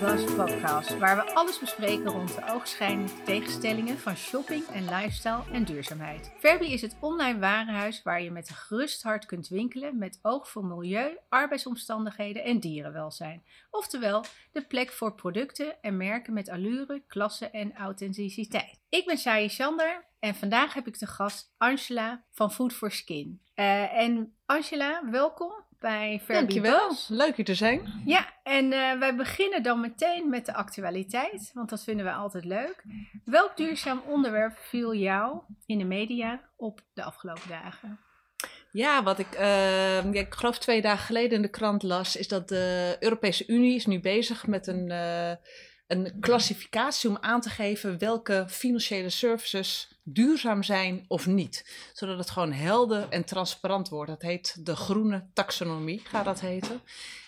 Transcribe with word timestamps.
Buzz 0.00 0.34
podcast, 0.34 0.98
waar 0.98 1.16
we 1.16 1.34
alles 1.34 1.58
bespreken 1.58 2.10
rond 2.10 2.34
de 2.34 2.52
oogschijnlijke 2.52 3.22
tegenstellingen 3.22 3.98
van 3.98 4.16
shopping 4.16 4.64
en 4.66 4.84
lifestyle 4.84 5.42
en 5.52 5.64
duurzaamheid. 5.64 6.32
Verbi 6.38 6.72
is 6.72 6.82
het 6.82 6.96
online 7.00 7.38
warenhuis 7.38 8.02
waar 8.02 8.22
je 8.22 8.30
met 8.30 8.48
een 8.48 8.54
gerust 8.54 9.02
hart 9.02 9.26
kunt 9.26 9.48
winkelen 9.48 9.98
met 9.98 10.18
oog 10.22 10.48
voor 10.48 10.64
milieu, 10.64 11.18
arbeidsomstandigheden 11.28 12.44
en 12.44 12.60
dierenwelzijn. 12.60 13.42
Oftewel, 13.70 14.24
de 14.52 14.62
plek 14.62 14.90
voor 14.92 15.14
producten 15.14 15.82
en 15.82 15.96
merken 15.96 16.32
met 16.32 16.48
allure, 16.48 17.02
klasse 17.06 17.50
en 17.50 17.74
authenticiteit. 17.76 18.80
Ik 18.88 19.06
ben 19.06 19.18
Shai 19.18 19.48
Sander 19.48 20.04
en 20.18 20.34
vandaag 20.34 20.74
heb 20.74 20.86
ik 20.86 20.98
de 20.98 21.06
gast 21.06 21.54
Angela 21.56 22.24
van 22.30 22.52
Food 22.52 22.72
for 22.72 22.90
Skin. 22.90 23.40
Uh, 23.54 23.98
en 23.98 24.34
Angela, 24.46 25.10
welkom 25.10 25.52
bij 25.80 26.20
Verbi 26.24 26.32
Dankjewel, 26.32 26.96
leuk 27.08 27.36
hier 27.36 27.44
te 27.44 27.54
zijn. 27.54 28.02
Ja, 28.04 28.26
en 28.42 28.64
uh, 28.72 28.98
wij 28.98 29.16
beginnen 29.16 29.62
dan 29.62 29.80
meteen 29.80 30.28
met 30.28 30.46
de 30.46 30.54
actualiteit, 30.54 31.50
want 31.54 31.70
dat 31.70 31.84
vinden 31.84 32.04
we 32.04 32.12
altijd 32.12 32.44
leuk. 32.44 32.84
Welk 33.24 33.56
duurzaam 33.56 34.02
onderwerp 34.06 34.58
viel 34.58 34.94
jou 34.94 35.40
in 35.66 35.78
de 35.78 35.84
media 35.84 36.40
op 36.56 36.80
de 36.92 37.02
afgelopen 37.02 37.48
dagen? 37.48 37.98
Ja, 38.70 39.02
wat 39.02 39.18
ik, 39.18 39.34
uh, 39.34 40.12
ja, 40.12 40.20
ik 40.20 40.34
geloof 40.34 40.58
twee 40.58 40.82
dagen 40.82 41.06
geleden 41.06 41.36
in 41.36 41.42
de 41.42 41.50
krant 41.50 41.82
las, 41.82 42.16
is 42.16 42.28
dat 42.28 42.48
de 42.48 42.96
Europese 43.00 43.46
Unie 43.46 43.74
is 43.74 43.86
nu 43.86 44.00
bezig 44.00 44.46
met 44.46 44.66
een, 44.66 44.90
uh, 44.90 45.32
een 45.88 46.16
klassificatie 46.20 47.10
om 47.10 47.18
aan 47.20 47.40
te 47.40 47.50
geven 47.50 47.98
welke 47.98 48.44
financiële 48.48 49.10
services 49.10 49.98
duurzaam 50.02 50.62
zijn 50.62 51.04
of 51.08 51.26
niet. 51.26 51.88
Zodat 51.92 52.18
het 52.18 52.30
gewoon 52.30 52.52
helder 52.52 53.08
en 53.08 53.24
transparant 53.24 53.88
wordt. 53.88 54.10
Dat 54.10 54.22
heet 54.22 54.66
de 54.66 54.76
groene 54.76 55.26
taxonomie, 55.32 56.00
gaat 56.04 56.24
dat 56.24 56.40
heten. 56.40 56.80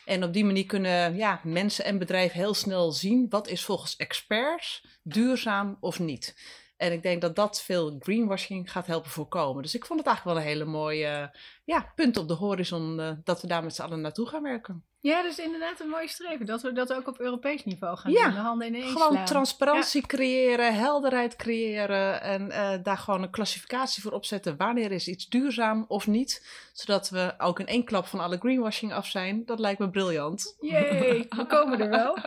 En 0.05 0.25
op 0.25 0.33
die 0.33 0.44
manier 0.44 0.67
kunnen 0.67 1.17
ja, 1.17 1.41
mensen 1.44 1.84
en 1.84 1.98
bedrijven 1.98 2.39
heel 2.39 2.55
snel 2.55 2.92
zien 2.92 3.27
wat 3.28 3.48
is 3.48 3.64
volgens 3.64 3.97
experts 3.97 4.84
duurzaam 5.02 5.77
of 5.80 5.98
niet. 5.98 6.34
En 6.77 6.92
ik 6.92 7.02
denk 7.02 7.20
dat 7.20 7.36
dat 7.36 7.62
veel 7.62 7.97
greenwashing 7.98 8.72
gaat 8.72 8.86
helpen 8.86 9.11
voorkomen. 9.11 9.62
Dus 9.62 9.74
ik 9.74 9.86
vond 9.86 9.98
het 9.98 10.08
eigenlijk 10.08 10.36
wel 10.36 10.47
een 10.47 10.52
hele 10.52 10.70
mooie 10.70 11.36
ja, 11.64 11.92
punt 11.95 12.17
op 12.17 12.28
de 12.28 12.34
horizon 12.34 12.98
uh, 12.98 13.11
dat 13.24 13.41
we 13.41 13.47
daar 13.47 13.62
met 13.62 13.74
z'n 13.74 13.83
allen 13.83 14.00
naartoe 14.00 14.27
gaan 14.27 14.42
werken. 14.42 14.84
Ja, 15.03 15.23
dat 15.23 15.31
is 15.31 15.39
inderdaad 15.39 15.81
een 15.81 15.89
mooie 15.89 16.09
streven. 16.09 16.47
Dat 16.47 16.62
we 16.62 16.73
dat 16.73 16.93
ook 16.93 17.09
op 17.09 17.20
Europees 17.20 17.65
niveau 17.65 17.97
gaan 17.97 18.12
ja, 18.12 18.25
doen. 18.25 18.34
De 18.34 18.41
handen 18.41 18.67
ineens 18.67 18.93
Gewoon 18.93 19.12
slaan. 19.12 19.25
transparantie 19.25 20.01
ja. 20.01 20.07
creëren, 20.07 20.75
helderheid 20.75 21.37
creëren. 21.37 22.23
En 22.23 22.47
uh, 22.47 22.73
daar 22.83 22.98
gewoon 22.98 23.23
een 23.23 23.31
klassificatie 23.31 24.03
voor 24.03 24.12
opzetten. 24.12 24.57
Wanneer 24.57 24.92
is 24.92 25.09
iets 25.09 25.29
duurzaam 25.29 25.84
of 25.89 26.07
niet? 26.07 26.47
Zodat 26.73 27.11
we 27.11 27.34
ook 27.39 27.61
in 27.61 27.67
één 27.67 27.84
klap 27.84 28.07
van 28.07 28.20
alle 28.20 28.39
greenwashing 28.39 28.92
af 28.92 29.07
zijn. 29.07 29.45
Dat 29.45 29.59
lijkt 29.59 29.79
me 29.79 29.91
briljant. 29.91 30.57
Jee, 30.61 31.27
we 31.37 31.47
komen 31.47 31.81
er 31.81 31.89
wel. 31.89 32.19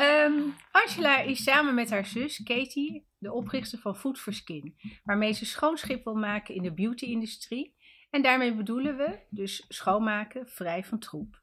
um, 0.00 0.56
Angela 0.82 1.20
is 1.20 1.42
samen 1.42 1.74
met 1.74 1.90
haar 1.90 2.06
zus 2.06 2.42
Katie 2.42 3.06
de 3.18 3.32
oprichter 3.32 3.78
van 3.78 3.96
Food 3.96 4.18
for 4.18 4.32
Skin. 4.32 4.74
Waarmee 5.04 5.32
ze 5.32 5.46
schoonschip 5.46 6.04
wil 6.04 6.14
maken 6.14 6.54
in 6.54 6.62
de 6.62 6.72
beauty-industrie. 6.72 7.74
En 8.10 8.22
daarmee 8.22 8.54
bedoelen 8.54 8.96
we 8.96 9.18
dus 9.30 9.64
schoonmaken 9.68 10.48
vrij 10.48 10.84
van 10.84 10.98
troep. 10.98 11.40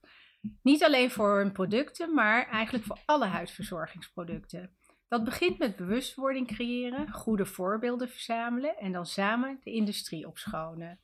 Niet 0.61 0.83
alleen 0.83 1.11
voor 1.11 1.37
hun 1.37 1.51
producten, 1.51 2.13
maar 2.13 2.47
eigenlijk 2.47 2.85
voor 2.85 2.99
alle 3.05 3.25
huidverzorgingsproducten. 3.25 4.75
Dat 5.07 5.23
begint 5.23 5.57
met 5.57 5.75
bewustwording 5.75 6.47
creëren, 6.47 7.11
goede 7.11 7.45
voorbeelden 7.45 8.09
verzamelen 8.09 8.77
en 8.77 8.91
dan 8.91 9.05
samen 9.05 9.59
de 9.63 9.71
industrie 9.71 10.27
opschonen. 10.27 10.99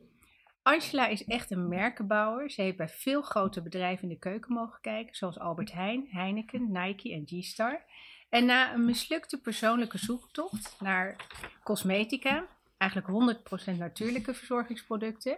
Angela 0.63 1.07
is 1.07 1.23
echt 1.23 1.51
een 1.51 1.67
merkenbouwer. 1.67 2.51
Ze 2.51 2.61
heeft 2.61 2.77
bij 2.77 2.89
veel 2.89 3.21
grote 3.21 3.61
bedrijven 3.61 4.03
in 4.03 4.09
de 4.09 4.19
keuken 4.19 4.53
mogen 4.53 4.81
kijken, 4.81 5.15
zoals 5.15 5.39
Albert 5.39 5.71
Heijn, 5.71 6.07
Heineken, 6.09 6.71
Nike 6.71 7.13
en 7.13 7.23
G-Star. 7.25 7.83
En 8.29 8.45
na 8.45 8.73
een 8.73 8.85
mislukte 8.85 9.41
persoonlijke 9.41 9.97
zoektocht 9.97 10.75
naar 10.79 11.15
cosmetica, 11.63 12.47
eigenlijk 12.81 13.39
100% 13.73 13.77
natuurlijke 13.77 14.33
verzorgingsproducten, 14.33 15.37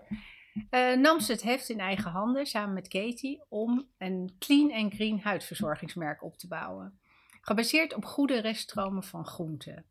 uh, 0.71 0.95
nam 0.95 1.19
ze 1.19 1.31
het 1.31 1.41
heft 1.41 1.69
in 1.69 1.79
eigen 1.79 2.11
handen 2.11 2.45
samen 2.45 2.73
met 2.73 2.87
Katie 2.87 3.41
om 3.49 3.87
een 3.97 4.35
clean 4.39 4.69
en 4.69 4.91
green 4.91 5.19
huidverzorgingsmerk 5.23 6.23
op 6.23 6.37
te 6.37 6.47
bouwen. 6.47 6.99
Gebaseerd 7.41 7.95
op 7.95 8.05
goede 8.05 8.39
reststromen 8.39 9.03
van 9.03 9.25
groenten. 9.25 9.85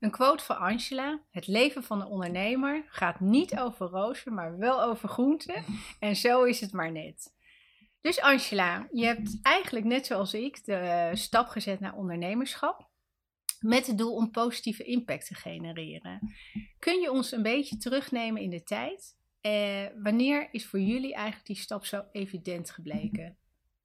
Een 0.00 0.10
quote 0.10 0.44
van 0.44 0.58
Angela: 0.58 1.20
Het 1.30 1.46
leven 1.46 1.82
van 1.82 2.00
een 2.00 2.06
ondernemer 2.06 2.84
gaat 2.88 3.20
niet 3.20 3.58
over 3.58 3.86
rozen, 3.86 4.34
maar 4.34 4.58
wel 4.58 4.82
over 4.82 5.08
groenten. 5.08 5.64
En 5.98 6.16
zo 6.16 6.44
is 6.44 6.60
het 6.60 6.72
maar 6.72 6.92
net. 6.92 7.36
Dus 8.00 8.20
Angela, 8.20 8.88
je 8.92 9.04
hebt 9.04 9.38
eigenlijk 9.42 9.86
net 9.86 10.06
zoals 10.06 10.34
ik 10.34 10.64
de 10.64 11.10
stap 11.12 11.48
gezet 11.48 11.80
naar 11.80 11.94
ondernemerschap. 11.94 12.87
Met 13.60 13.86
het 13.86 13.98
doel 13.98 14.14
om 14.14 14.30
positieve 14.30 14.84
impact 14.84 15.26
te 15.26 15.34
genereren. 15.34 16.34
Kun 16.78 17.00
je 17.00 17.10
ons 17.10 17.32
een 17.32 17.42
beetje 17.42 17.76
terugnemen 17.76 18.42
in 18.42 18.50
de 18.50 18.62
tijd? 18.62 19.16
Eh, 19.40 19.86
wanneer 20.02 20.48
is 20.52 20.66
voor 20.66 20.80
jullie 20.80 21.14
eigenlijk 21.14 21.46
die 21.46 21.56
stap 21.56 21.84
zo 21.84 22.04
evident 22.12 22.70
gebleken? 22.70 23.36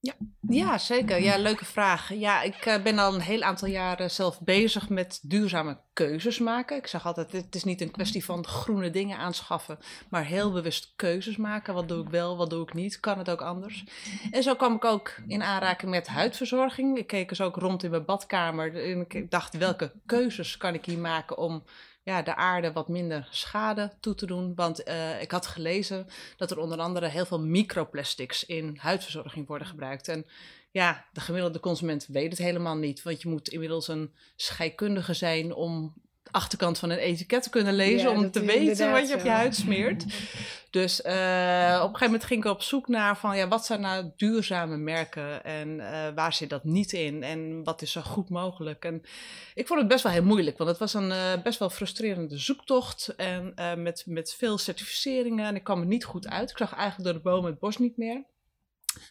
Ja, 0.04 0.14
ja 0.50 0.78
zeker. 0.78 1.22
Ja, 1.22 1.38
leuke 1.38 1.66
vraag. 1.66 2.14
Ja, 2.14 2.42
ik 2.42 2.66
uh, 2.66 2.84
ben 2.84 3.00
al 3.00 3.14
een 3.14 3.22
heel 3.22 3.42
aantal 3.42 3.68
jaren 3.68 4.12
zelf 4.12 4.42
bezig 4.42 4.90
met 4.90 5.20
duurzame 5.22 5.78
keuzes 5.94 6.40
maken. 6.40 6.78
Ik 6.78 6.88
zeg 6.88 7.06
altijd, 7.06 7.32
het 7.32 7.56
is 7.56 7.64
niet 7.64 7.82
een 7.82 7.92
kwestie 7.92 8.26
van 8.26 8.48
groene 8.48 8.90
dingen 8.90 9.18
aanschaffen, 9.18 9.80
maar 10.10 10.26
heel 10.26 10.52
bewust 10.52 10.94
keuzes 10.96 11.38
maken. 11.38 11.74
Wat 11.74 11.88
doe 11.88 12.04
ik 12.04 12.10
wel, 12.10 12.38
wat 12.38 12.50
doe 12.50 12.64
ik 12.64 12.74
niet? 12.74 13.00
Kan 13.00 13.18
het 13.18 13.30
ook 13.30 13.42
anders? 13.42 13.84
En 14.32 14.44
zo 14.44 14.56
kwam 14.56 14.76
ik 14.76 14.86
ook 14.86 15.16
in 15.28 15.44
aanraking 15.44 15.92
met 15.92 16.08
huidverzorging. 16.08 16.98
Ik 16.98 17.08
keek 17.08 17.30
eens 17.30 17.42
ook 17.42 17.56
rond 17.56 17.84
in 17.84 17.90
mijn 17.90 18.06
badkamer 18.06 18.84
en 18.92 19.06
ik 19.08 19.32
dacht, 19.32 19.58
welke 19.58 19.92
keuzes 20.06 20.58
kan 20.58 20.74
ik 20.74 20.86
hier 20.86 21.00
maken 21.00 21.38
om 21.38 21.64
ja, 22.04 22.22
de 22.22 22.36
aarde 22.36 22.72
wat 22.72 22.88
minder 22.88 23.28
schade 23.32 23.92
toe 24.00 24.16
te 24.16 24.26
doen. 24.26 24.56
Want 24.56 24.88
uh, 24.88 25.22
ik 25.22 25.32
had 25.32 25.48
gelezen 25.48 26.08
dat 26.38 26.52
er 26.52 26.58
onder 26.60 26.80
andere 26.80 27.08
heel 27.08 27.26
veel 27.26 27.40
microplastics 27.40 28.46
in 28.46 28.78
huidverzorging 28.80 29.48
worden 29.48 29.68
gebruikt. 29.68 30.08
En 30.08 30.26
ja, 30.72 31.06
de 31.14 31.22
gemiddelde 31.22 31.60
consument 31.60 32.08
weet 32.08 32.30
het 32.30 32.40
helemaal 32.40 32.76
niet. 32.76 33.04
Want 33.04 33.22
je 33.22 33.30
moet 33.30 33.50
inmiddels 33.50 33.88
een 33.88 34.14
scheikundige 34.36 35.14
zijn 35.14 35.54
om 35.54 35.94
de 36.24 36.32
achterkant 36.32 36.80
van 36.80 36.90
een 36.90 36.98
etiket 36.98 37.44
te 37.44 37.50
kunnen 37.50 37.74
lezen. 37.74 38.10
Ja, 38.10 38.16
om 38.18 38.32
te 38.32 38.46
weten 38.46 38.92
wat 38.92 39.08
je 39.08 39.16
op 39.16 39.24
je 39.24 39.30
huid 39.30 39.56
smeert. 39.56 40.06
Dus 40.70 41.02
uh, 41.02 41.12
op 41.12 41.14
een 41.14 41.96
gegeven 41.96 42.06
moment 42.06 42.24
ging 42.24 42.44
ik 42.44 42.52
op 42.52 42.62
zoek 42.62 42.88
naar 42.88 43.18
van 43.18 43.38
ja, 43.38 43.48
wat 43.48 43.66
zijn 43.66 43.82
nou 43.82 44.12
duurzame 44.16 44.78
merken 44.78 45.44
en 45.44 45.68
uh, 45.68 46.08
waar 46.16 46.34
zit 46.34 46.50
dat 46.50 46.64
niet 46.64 46.94
in 46.94 47.24
en 47.24 47.64
wat 47.64 47.82
is 47.82 47.92
zo 47.92 48.02
goed 48.02 48.30
mogelijk. 48.30 48.86
En 48.86 49.02
ik 49.54 49.68
vond 49.68 49.80
het 49.80 49.88
best 49.88 50.04
wel 50.04 50.12
heel 50.12 50.24
moeilijk, 50.24 50.58
want 50.58 50.70
het 50.70 50.80
was 50.80 50.94
een 50.94 51.10
uh, 51.10 51.42
best 51.44 51.60
wel 51.60 51.70
frustrerende 51.70 52.38
zoektocht 52.38 53.16
en 53.16 53.54
met, 53.78 54.04
met 54.06 54.34
veel 54.38 54.58
certificeringen 54.58 55.46
en 55.46 55.56
ik 55.56 55.64
kwam 55.64 55.80
er 55.80 55.86
niet 55.86 56.06
goed 56.06 56.28
uit. 56.28 56.50
Ik 56.50 56.58
zag 56.58 56.76
eigenlijk 56.76 57.04
door 57.04 57.22
de 57.22 57.30
bomen 57.30 57.52
het 57.52 57.60
bos 57.60 57.78
niet 57.78 57.98
meer. 57.98 58.24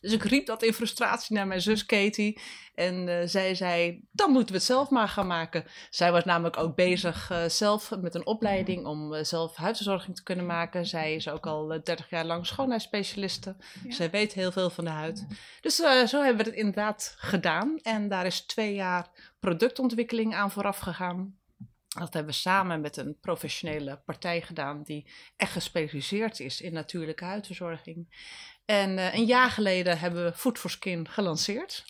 Dus 0.00 0.12
ik 0.12 0.22
riep 0.22 0.47
dat 0.47 0.62
in 0.62 0.72
frustratie 0.72 1.37
naar 1.37 1.47
mijn 1.47 1.60
zus 1.60 1.87
Katie. 1.87 2.41
En 2.75 3.09
uh, 3.09 3.16
zij 3.25 3.54
zei, 3.54 4.04
dan 4.12 4.31
moeten 4.31 4.48
we 4.48 4.54
het 4.54 4.66
zelf 4.66 4.91
maar 4.91 5.09
gaan 5.09 5.26
maken. 5.26 5.65
Zij 5.91 6.12
was 6.12 6.25
namelijk 6.25 6.56
ook 6.56 6.76
bezig 6.76 7.31
uh, 7.31 7.44
zelf 7.44 7.91
met 8.00 8.15
een 8.15 8.26
opleiding 8.26 8.87
om 8.87 9.12
uh, 9.12 9.22
zelf 9.22 9.56
huidverzorging 9.56 10.16
te 10.16 10.22
kunnen 10.22 10.47
maken. 10.47 10.87
Zij 10.87 11.15
is 11.15 11.28
ook 11.28 11.47
al 11.47 11.66
30 11.69 12.10
jaar 12.10 12.25
lang 12.25 12.47
schoonheidsspecialiste. 12.47 13.56
Ja. 13.84 13.92
Zij 13.94 14.10
weet 14.10 14.32
heel 14.32 14.53
veel 14.53 14.71
van 14.71 14.84
de 14.84 14.91
huid. 14.91 15.26
Dus 15.60 15.76
zo 15.76 16.22
hebben 16.22 16.44
we 16.44 16.50
het 16.50 16.59
inderdaad 16.59 17.15
gedaan. 17.19 17.78
En 17.82 18.09
daar 18.09 18.26
is 18.26 18.41
twee 18.41 18.75
jaar 18.75 19.34
productontwikkeling 19.41 20.34
aan 20.34 20.50
vooraf 20.50 20.78
gegaan. 20.78 21.41
Dat 21.98 22.14
hebben 22.14 22.32
we 22.32 22.38
samen 22.38 22.80
met 22.80 22.97
een 22.97 23.19
professionele 23.20 24.03
partij 24.04 24.42
gedaan 24.42 24.82
die 24.82 25.10
echt 25.36 25.53
gespecialiseerd 25.53 26.41
is 26.41 26.60
in 26.60 26.72
natuurlijke 26.72 27.24
huidverzorging. 27.24 28.06
En 28.65 28.98
uh, 28.98 29.15
een 29.15 29.24
jaar 29.24 29.50
geleden 29.50 29.98
hebben 29.98 30.24
we 30.24 30.33
Food 30.33 30.59
for 30.59 30.71
Skin 30.71 31.09
gelanceerd. 31.09 31.84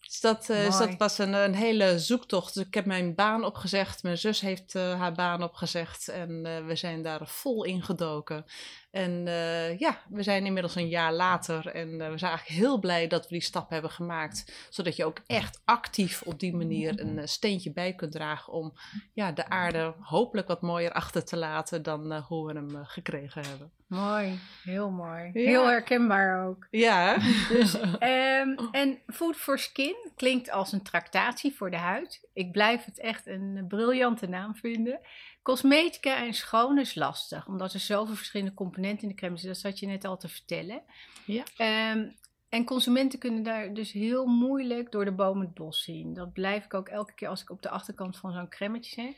Dus 0.00 0.20
dat, 0.20 0.48
uh, 0.50 0.64
dus 0.64 0.78
dat 0.78 0.96
was 0.96 1.18
een, 1.18 1.32
een, 1.32 1.54
hele 1.54 1.98
zoektocht. 1.98 2.54
Dus 2.54 2.66
ik 2.66 2.74
heb 2.74 2.86
mijn 2.86 3.14
baan 3.14 3.44
opgezegd. 3.44 4.02
Mijn 4.02 4.18
zus 4.18 4.40
heeft 4.40 4.74
uh, 4.74 4.98
haar 5.00 5.12
baan 5.12 5.42
opgezegd. 5.42 6.08
En 6.08 6.42
we 6.66 6.76
zijn 6.76 7.02
daar 7.02 7.28
vol 7.28 7.64
in 7.64 7.82
gedoken. 7.82 8.44
En 8.90 9.26
uh, 9.26 9.78
ja, 9.78 9.98
we 10.08 10.22
zijn 10.22 10.46
inmiddels 10.46 10.74
een 10.74 10.88
jaar 10.88 11.12
later 11.12 11.66
en 11.66 11.88
uh, 11.88 12.10
we 12.10 12.18
zijn 12.18 12.30
eigenlijk 12.30 12.60
heel 12.60 12.78
blij 12.78 13.06
dat 13.06 13.22
we 13.22 13.28
die 13.28 13.42
stap 13.42 13.70
hebben 13.70 13.90
gemaakt. 13.90 14.66
Zodat 14.70 14.96
je 14.96 15.04
ook 15.04 15.20
echt 15.26 15.62
actief 15.64 16.22
op 16.22 16.40
die 16.40 16.56
manier 16.56 17.00
een 17.00 17.16
uh, 17.16 17.22
steentje 17.24 17.72
bij 17.72 17.94
kunt 17.94 18.12
dragen 18.12 18.52
om 18.52 18.72
ja, 19.12 19.32
de 19.32 19.48
aarde 19.48 19.94
hopelijk 20.00 20.48
wat 20.48 20.62
mooier 20.62 20.92
achter 20.92 21.24
te 21.24 21.36
laten 21.36 21.82
dan 21.82 22.16
hoe 22.16 22.46
we 22.46 22.52
hem 22.52 22.84
gekregen 22.84 23.42
hebben. 23.46 23.70
Mooi, 23.86 24.38
heel 24.64 24.90
mooi. 24.90 25.30
Ja. 25.32 25.48
Heel 25.48 25.66
herkenbaar 25.66 26.46
ook. 26.46 26.66
Ja. 26.70 27.16
Dus, 27.48 27.74
um, 27.74 28.56
en 28.82 28.98
Food 29.06 29.36
for 29.36 29.58
Skin 29.58 29.96
klinkt 30.16 30.50
als 30.50 30.72
een 30.72 30.82
tractatie 30.82 31.54
voor 31.56 31.70
de 31.70 31.76
huid. 31.76 32.28
Ik 32.32 32.52
blijf 32.52 32.84
het 32.84 33.00
echt 33.00 33.26
een 33.26 33.64
briljante 33.68 34.28
naam 34.28 34.54
vinden. 34.54 35.00
Cosmetica 35.42 36.16
en 36.26 36.34
schoon 36.34 36.78
is 36.78 36.94
lastig, 36.94 37.46
omdat 37.46 37.72
er 37.72 37.80
zoveel 37.80 38.14
verschillende 38.14 38.54
componenten 38.54 39.02
in 39.02 39.08
de 39.08 39.14
crème 39.14 39.36
zitten. 39.36 39.52
Dat 39.52 39.70
zat 39.70 39.78
je 39.80 39.86
net 39.86 40.04
al 40.04 40.16
te 40.16 40.28
vertellen. 40.28 40.82
Ja. 41.24 41.44
Um, 41.92 42.16
En 42.48 42.64
consumenten 42.64 43.18
kunnen 43.18 43.42
daar 43.42 43.74
dus 43.74 43.92
heel 43.92 44.26
moeilijk 44.26 44.92
door 44.92 45.04
de 45.04 45.12
boom 45.12 45.40
het 45.40 45.54
bos 45.54 45.82
zien. 45.82 46.14
Dat 46.14 46.32
blijf 46.32 46.64
ik 46.64 46.74
ook 46.74 46.88
elke 46.88 47.14
keer 47.14 47.28
als 47.28 47.42
ik 47.42 47.50
op 47.50 47.62
de 47.62 47.68
achterkant 47.68 48.16
van 48.16 48.32
zo'n 48.32 48.48
cremmetje 48.48 49.02
zit. 49.02 49.16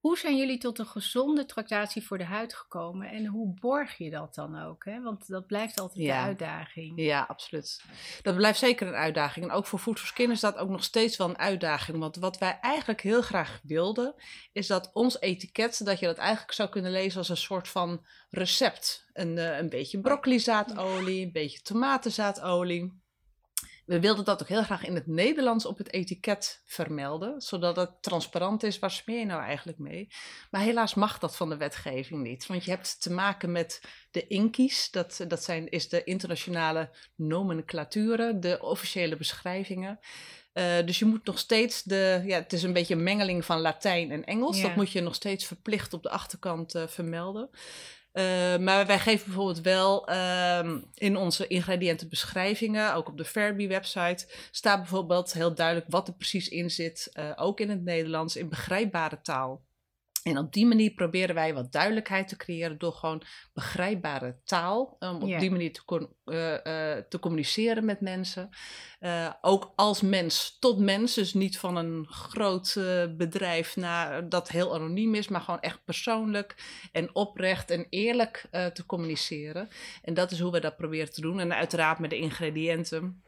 Hoe 0.00 0.18
zijn 0.18 0.36
jullie 0.36 0.58
tot 0.58 0.78
een 0.78 0.86
gezonde 0.86 1.46
tractatie 1.46 2.06
voor 2.06 2.18
de 2.18 2.24
huid 2.24 2.54
gekomen 2.54 3.08
en 3.10 3.26
hoe 3.26 3.54
borg 3.60 3.96
je 3.98 4.10
dat 4.10 4.34
dan 4.34 4.62
ook? 4.62 4.84
Hè? 4.84 5.02
Want 5.02 5.26
dat 5.28 5.46
blijft 5.46 5.80
altijd 5.80 6.04
Ja. 6.06 6.20
de 6.20 6.26
uitdaging. 6.26 6.92
Ja, 7.00 7.24
absoluut. 7.28 7.84
Dat 8.22 8.36
blijft 8.36 8.58
zeker 8.58 8.86
een 8.86 8.94
uitdaging. 8.94 9.44
En 9.46 9.52
ook 9.52 9.66
voor 9.66 9.78
Food 9.78 9.98
for 9.98 10.08
Skin 10.08 10.30
is 10.30 10.40
dat 10.40 10.56
ook 10.56 10.68
nog 10.68 10.84
steeds 10.84 11.16
wel 11.16 11.28
een 11.28 11.38
uitdaging. 11.38 11.98
Want 11.98 12.16
wat 12.16 12.38
wij 12.38 12.58
eigenlijk 12.60 13.00
heel 13.00 13.22
graag 13.22 13.60
wilden, 13.62 14.14
is 14.52 14.66
dat 14.66 14.90
ons 14.92 15.20
etiket, 15.20 15.84
dat 15.84 15.98
je 15.98 16.06
dat 16.06 16.18
eigenlijk 16.18 16.52
zou 16.52 16.68
kunnen 16.68 16.90
lezen 16.90 17.18
als 17.18 17.28
een 17.28 17.36
soort 17.36 17.68
van 17.68 18.06
recept. 18.30 19.08
Een, 19.12 19.38
eh, 19.38 19.58
een 19.58 19.68
beetje 19.68 20.00
broccolizaatolie, 20.00 21.24
een 21.26 21.32
beetje 21.32 21.60
tomatenzaatolie. 21.60 22.98
We 23.90 24.00
wilden 24.00 24.24
dat 24.24 24.42
ook 24.42 24.48
heel 24.48 24.62
graag 24.62 24.84
in 24.84 24.94
het 24.94 25.06
Nederlands 25.06 25.64
op 25.66 25.78
het 25.78 25.92
etiket 25.92 26.62
vermelden, 26.64 27.40
zodat 27.40 27.76
het 27.76 28.02
transparant 28.02 28.62
is 28.62 28.78
waar 28.78 28.90
smeer 28.90 29.18
je 29.18 29.24
nou 29.24 29.42
eigenlijk 29.42 29.78
mee. 29.78 30.08
Maar 30.50 30.60
helaas 30.60 30.94
mag 30.94 31.18
dat 31.18 31.36
van 31.36 31.48
de 31.48 31.56
wetgeving 31.56 32.22
niet, 32.22 32.46
want 32.46 32.64
je 32.64 32.70
hebt 32.70 33.02
te 33.02 33.12
maken 33.12 33.52
met 33.52 33.82
de 34.10 34.26
INKI's, 34.26 34.90
dat, 34.90 35.24
dat 35.28 35.44
zijn, 35.44 35.68
is 35.68 35.88
de 35.88 36.04
internationale 36.04 36.90
nomenclaturen, 37.14 38.40
de 38.40 38.62
officiële 38.62 39.16
beschrijvingen. 39.16 40.00
Eh, 40.52 40.84
dus 40.84 40.98
je 40.98 41.04
moet 41.04 41.24
nog 41.24 41.38
steeds 41.38 41.82
de, 41.82 42.22
ja, 42.24 42.38
het 42.38 42.52
is 42.52 42.62
een 42.62 42.72
beetje 42.72 42.94
een 42.94 43.02
mengeling 43.02 43.44
van 43.44 43.60
Latijn 43.60 44.10
en 44.10 44.24
Engels. 44.24 44.56
Ja. 44.56 44.66
Dat 44.66 44.76
moet 44.76 44.90
je 44.90 45.00
nog 45.00 45.14
steeds 45.14 45.46
verplicht 45.46 45.92
op 45.92 46.02
de 46.02 46.10
achterkant 46.10 46.74
eh, 46.74 46.86
vermelden. 46.86 47.50
Eh, 48.12 48.56
maar 48.56 48.86
wij 48.86 48.98
geven 48.98 49.24
bijvoorbeeld 49.26 49.60
wel 49.60 50.06
ehm, 50.06 50.80
in 50.94 51.16
onze 51.16 51.46
ingrediëntenbeschrijvingen, 51.46 52.94
ook 52.94 53.08
op 53.08 53.16
de 53.16 53.24
Fairby 53.24 53.68
website, 53.68 54.26
staat 54.50 54.78
bijvoorbeeld 54.78 55.32
heel 55.32 55.54
duidelijk 55.54 55.86
wat 55.90 56.08
er 56.08 56.14
precies 56.14 56.48
in 56.48 56.70
zit, 56.70 57.10
eh, 57.12 57.32
ook 57.36 57.60
in 57.60 57.70
het 57.70 57.84
Nederlands, 57.84 58.36
in 58.36 58.48
begrijpbare 58.48 59.20
taal. 59.20 59.62
En 60.22 60.38
op 60.38 60.52
die 60.52 60.66
manier 60.66 60.90
proberen 60.90 61.34
wij 61.34 61.54
wat 61.54 61.72
duidelijkheid 61.72 62.28
te 62.28 62.36
creëren 62.36 62.78
door 62.78 62.92
gewoon 62.92 63.22
begrijpbare 63.52 64.36
taal, 64.44 64.96
om 64.98 65.22
op 65.22 65.28
Ja. 65.28 65.38
die 65.38 65.50
manier 65.50 65.72
te, 65.72 66.08
eh, 66.24 67.02
te 67.08 67.18
communiceren 67.18 67.84
met 67.84 68.00
mensen. 68.00 68.48
Eh, 68.98 69.32
ook 69.40 69.72
als 69.76 70.00
mens 70.00 70.56
tot 70.58 70.78
mens, 70.78 71.14
dus 71.14 71.34
niet 71.34 71.58
van 71.58 71.76
een 71.76 72.06
groot 72.08 72.74
bedrijf 73.16 73.76
naar, 73.76 74.28
dat 74.28 74.48
heel 74.48 74.74
anoniem 74.74 75.14
is, 75.14 75.28
maar 75.28 75.40
gewoon 75.40 75.60
echt 75.60 75.84
persoonlijk 75.84 76.54
en 76.92 77.14
oprecht 77.14 77.70
en 77.70 77.86
eerlijk 77.90 78.48
te 78.50 78.86
communiceren. 78.86 79.68
En 80.02 80.14
dat 80.14 80.30
is 80.30 80.40
hoe 80.40 80.52
we 80.52 80.60
dat 80.60 80.76
proberen 80.76 81.12
te 81.12 81.20
doen. 81.20 81.40
En 81.40 81.54
uiteraard 81.54 81.98
met 81.98 82.10
de 82.10 82.16
ingrediënten 82.16 83.22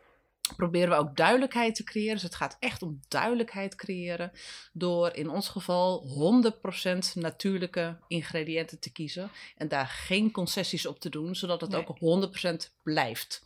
proberen 0.56 0.88
we 0.88 0.94
ook 0.94 1.16
duidelijkheid 1.16 1.74
te 1.74 1.84
creëren. 1.84 2.14
Dus 2.14 2.22
het 2.22 2.34
gaat 2.34 2.56
echt 2.58 2.82
om 2.82 3.00
duidelijkheid 3.08 3.74
creëren 3.74 4.32
door 4.72 5.14
in 5.14 5.30
ons 5.30 5.48
geval 5.48 6.02
100% 6.02 7.14
natuurlijke 7.14 7.98
ingrediënten 8.08 8.80
te 8.80 8.92
kiezen 8.92 9.30
en 9.56 9.68
daar 9.68 9.86
geen 9.86 10.30
concessies 10.30 10.86
op 10.86 11.00
te 11.00 11.08
doen, 11.08 11.34
zodat 11.34 11.60
het 11.60 11.70
Nee. 11.70 11.80
ook 11.80 11.98
100% 11.98 12.74
blijft. 12.82 13.42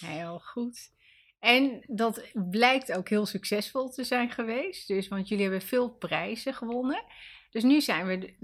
Heel 0.00 0.38
goed. 0.38 0.94
En 1.38 1.82
dat 1.86 2.22
blijkt 2.50 2.92
ook 2.92 3.08
heel 3.08 3.26
succesvol 3.26 3.88
te 3.88 4.04
zijn 4.04 4.30
geweest. 4.30 4.88
Dus, 4.88 5.08
want 5.08 5.28
jullie 5.28 5.44
hebben 5.44 5.62
veel 5.62 5.90
prijzen 5.90 6.54
gewonnen. 6.54 7.04
Dus 7.50 7.62
nu 7.62 7.80
zijn 7.80 8.06
we 8.06 8.34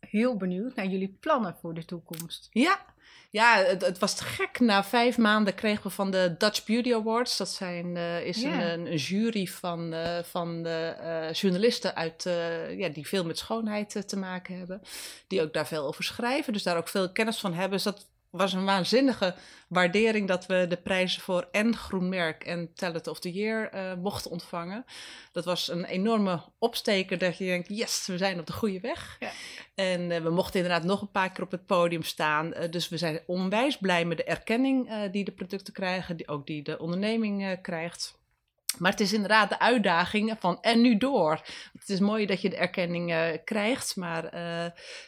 heel 0.00 0.36
benieuwd 0.36 0.74
naar 0.74 0.86
jullie 0.86 1.16
plannen 1.20 1.56
voor 1.60 1.74
de 1.74 1.84
toekomst. 1.84 2.48
Ja, 2.50 2.94
ja 3.30 3.56
het, 3.56 3.82
het 3.82 3.98
was 3.98 4.14
te 4.14 4.24
gek. 4.24 4.60
Na 4.60 4.84
vijf 4.84 5.18
maanden 5.18 5.54
kregen 5.54 5.82
we 5.82 5.90
van 5.90 6.10
de 6.10 6.34
Dutch 6.38 6.64
Beauty 6.64 6.94
Awards. 6.94 7.36
Dat 7.36 7.48
zijn, 7.48 7.96
eh, 7.96 8.24
is 8.24 8.42
een, 8.42 8.60
een 8.60 8.96
jury 8.96 9.46
van, 9.46 9.92
eh, 9.92 10.22
van 10.22 10.66
eh, 10.66 11.32
journalisten 11.32 11.96
uit, 11.96 12.22
ja, 12.76 12.88
die 12.88 13.08
veel 13.08 13.24
met 13.24 13.38
schoonheid 13.38 14.08
te 14.08 14.16
maken 14.16 14.58
hebben. 14.58 14.82
Die 15.26 15.42
ook 15.42 15.52
daar 15.52 15.66
veel 15.66 15.86
over 15.86 16.04
schrijven. 16.04 16.52
Dus 16.52 16.62
daar 16.62 16.76
ook 16.76 16.88
veel 16.88 17.12
kennis 17.12 17.38
van 17.38 17.52
hebben. 17.52 17.70
Dus 17.70 17.82
dat 17.82 18.06
was 18.30 18.52
een 18.52 18.64
waanzinnige 18.64 19.34
waardering 19.68 20.28
dat 20.28 20.46
we 20.46 20.66
de 20.68 20.76
prijzen 20.76 21.22
voor 21.22 21.48
en 21.52 21.76
Groen 21.76 22.08
Merk 22.08 22.44
en 22.44 22.72
Talent 22.74 23.06
of 23.06 23.20
the 23.20 23.32
Year 23.32 23.70
eh, 23.70 23.94
mochten 23.94 24.30
ontvangen. 24.30 24.84
Dat 25.32 25.44
was 25.44 25.68
een 25.68 25.84
enorme 25.84 26.42
opsteker 26.58 27.18
dat 27.18 27.38
je 27.38 27.44
denkt, 27.44 27.68
yes, 27.68 28.06
we 28.06 28.18
zijn 28.18 28.38
op 28.38 28.46
de 28.46 28.52
goede 28.52 28.80
weg. 28.80 29.16
Ja. 29.20 29.30
En 29.74 30.10
eh, 30.10 30.20
we 30.20 30.30
mochten 30.30 30.60
inderdaad 30.60 30.84
nog 30.84 31.00
een 31.00 31.10
paar 31.10 31.32
keer 31.32 31.44
op 31.44 31.50
het 31.50 31.66
podium 31.66 32.02
staan. 32.02 32.52
Eh, 32.52 32.70
dus 32.70 32.88
we 32.88 32.96
zijn 32.96 33.20
onwijs 33.26 33.76
blij 33.76 34.04
met 34.04 34.16
de 34.16 34.24
erkenning 34.24 35.06
die 35.10 35.24
de 35.24 35.32
producten 35.32 35.72
krijgen, 35.72 36.16
die, 36.16 36.28
ook 36.28 36.46
die 36.46 36.62
de 36.62 36.78
onderneming 36.78 37.60
krijgt. 37.62 38.17
Maar 38.76 38.90
het 38.90 39.00
is 39.00 39.12
inderdaad 39.12 39.48
de 39.48 39.58
uitdaging 39.58 40.36
van 40.38 40.60
en 40.60 40.80
nu 40.80 40.96
door. 40.96 41.40
Het 41.78 41.88
is 41.88 42.00
mooi 42.00 42.26
dat 42.26 42.40
je 42.40 42.50
de 42.50 42.56
erkenning 42.56 43.12
eh, 43.12 43.38
krijgt, 43.44 43.96
maar 43.96 44.24
eh, 44.24 44.64